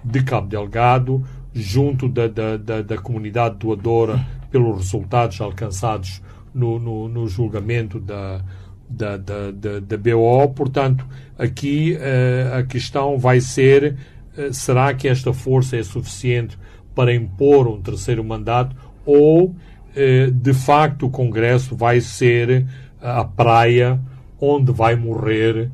[0.04, 6.22] de Cabo Delgado, junto da, da, da, da comunidade doadora pelos resultados alcançados
[6.54, 8.44] no, no, no julgamento da,
[8.92, 10.48] da, da, da, da, BO.
[10.54, 11.06] Portanto,
[11.38, 13.96] aqui uh, a questão vai ser:
[14.36, 16.58] uh, será que esta força é suficiente
[16.94, 22.66] para impor um terceiro mandato ou, uh, de facto, o Congresso vai ser
[23.00, 24.00] a praia
[24.40, 25.70] onde vai morrer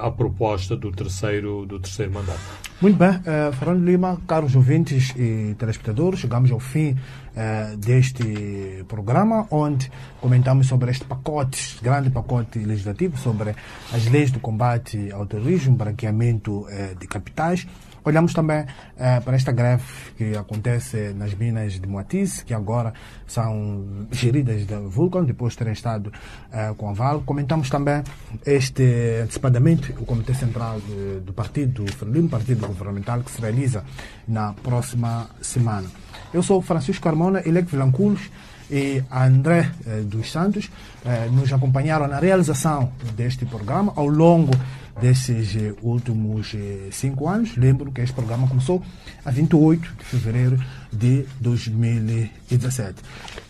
[0.00, 2.68] a proposta do terceiro, do terceiro mandato?
[2.80, 9.48] Muito bem, uh, Fernando Lima, caros ouvintes e telespectadores, chegamos ao fim uh, deste programa,
[9.50, 9.90] onde
[10.20, 13.56] comentamos sobre este pacote, grande pacote legislativo, sobre
[13.92, 17.66] as leis do combate ao terrorismo, branqueamento uh, de capitais,
[18.04, 18.64] Olhamos também
[18.96, 19.84] eh, para esta greve
[20.16, 22.92] que acontece nas minas de Moatize, que agora
[23.26, 26.12] são geridas da Vulcan, depois de terem estado
[26.52, 27.22] eh, com a Val.
[27.24, 28.02] Comentamos também
[28.46, 33.84] este antecipadamente o Comitê Central de, do Partido Frelimo, Partido Governamental, que se realiza
[34.26, 35.88] na próxima semana.
[36.32, 38.30] Eu sou Francisco Carmona, Elec Vilanculos
[38.70, 40.70] e André eh, dos Santos
[41.04, 44.52] eh, nos acompanharam na realização deste programa ao longo
[45.00, 46.54] desses eh, últimos
[46.90, 47.56] cinco anos.
[47.56, 48.82] Lembro que este programa começou
[49.24, 50.62] a 28 de fevereiro
[50.92, 52.94] de 2017.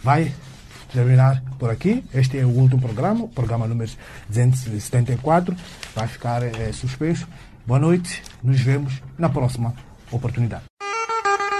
[0.03, 0.33] Vai
[0.93, 2.05] terminar por aqui.
[2.15, 3.91] Este é o último programa, o programa número
[4.29, 5.57] 274.
[5.95, 6.43] Vai ficar
[6.73, 7.27] suspenso.
[7.67, 9.75] Boa noite, nos vemos na próxima
[10.11, 10.68] oportunidade.